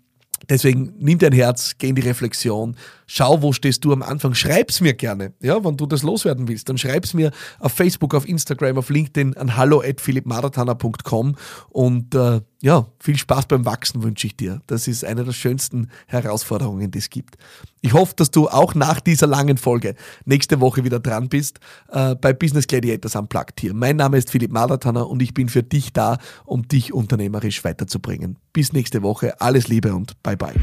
Deswegen 0.49 0.93
nimm 0.99 1.17
dein 1.17 1.31
Herz, 1.31 1.75
geh 1.77 1.89
in 1.89 1.95
die 1.95 2.01
Reflexion, 2.01 2.75
schau, 3.07 3.41
wo 3.41 3.51
stehst 3.53 3.83
du 3.83 3.93
am 3.93 4.03
Anfang. 4.03 4.33
Schreib's 4.35 4.81
mir 4.81 4.93
gerne, 4.93 5.33
ja, 5.41 5.63
wenn 5.63 5.77
du 5.77 5.85
das 5.85 6.03
loswerden 6.03 6.47
willst. 6.47 6.69
Dann 6.69 6.77
schreib's 6.77 7.13
mir 7.13 7.31
auf 7.59 7.71
Facebook, 7.71 8.13
auf 8.13 8.27
Instagram, 8.27 8.77
auf 8.77 8.89
LinkedIn 8.89 9.37
an 9.37 9.55
hallo 9.55 9.81
at 9.81 10.01
und 11.69 12.15
äh, 12.15 12.41
ja, 12.65 12.87
viel 12.99 13.15
Spaß 13.15 13.45
beim 13.45 13.63
Wachsen 13.63 14.01
wünsche 14.01 14.25
ich 14.25 14.35
dir. 14.35 14.59
Das 14.65 14.87
ist 14.87 15.05
eine 15.05 15.23
der 15.23 15.33
schönsten 15.33 15.91
Herausforderungen, 16.07 16.89
die 16.89 16.97
es 16.97 17.11
gibt. 17.11 17.37
Ich 17.81 17.93
hoffe, 17.93 18.15
dass 18.15 18.31
du 18.31 18.47
auch 18.47 18.73
nach 18.73 18.99
dieser 18.99 19.27
langen 19.27 19.57
Folge 19.57 19.93
nächste 20.25 20.59
Woche 20.61 20.83
wieder 20.83 20.99
dran 20.99 21.29
bist 21.29 21.59
äh, 21.91 22.15
bei 22.15 22.33
Business 22.33 22.65
Gladiators 22.65 23.15
Unplugged 23.15 23.59
hier. 23.59 23.75
Mein 23.75 23.97
Name 23.97 24.17
ist 24.17 24.31
Philipp 24.31 24.51
Maratana 24.51 25.03
und 25.03 25.21
ich 25.21 25.35
bin 25.35 25.47
für 25.47 25.61
dich 25.61 25.93
da, 25.93 26.17
um 26.43 26.67
dich 26.67 26.91
unternehmerisch 26.91 27.63
weiterzubringen. 27.63 28.37
Bis 28.51 28.73
nächste 28.73 29.03
Woche. 29.03 29.39
Alles 29.39 29.67
Liebe 29.67 29.93
und 29.93 30.23
bye 30.23 30.35
bye. 30.35 30.55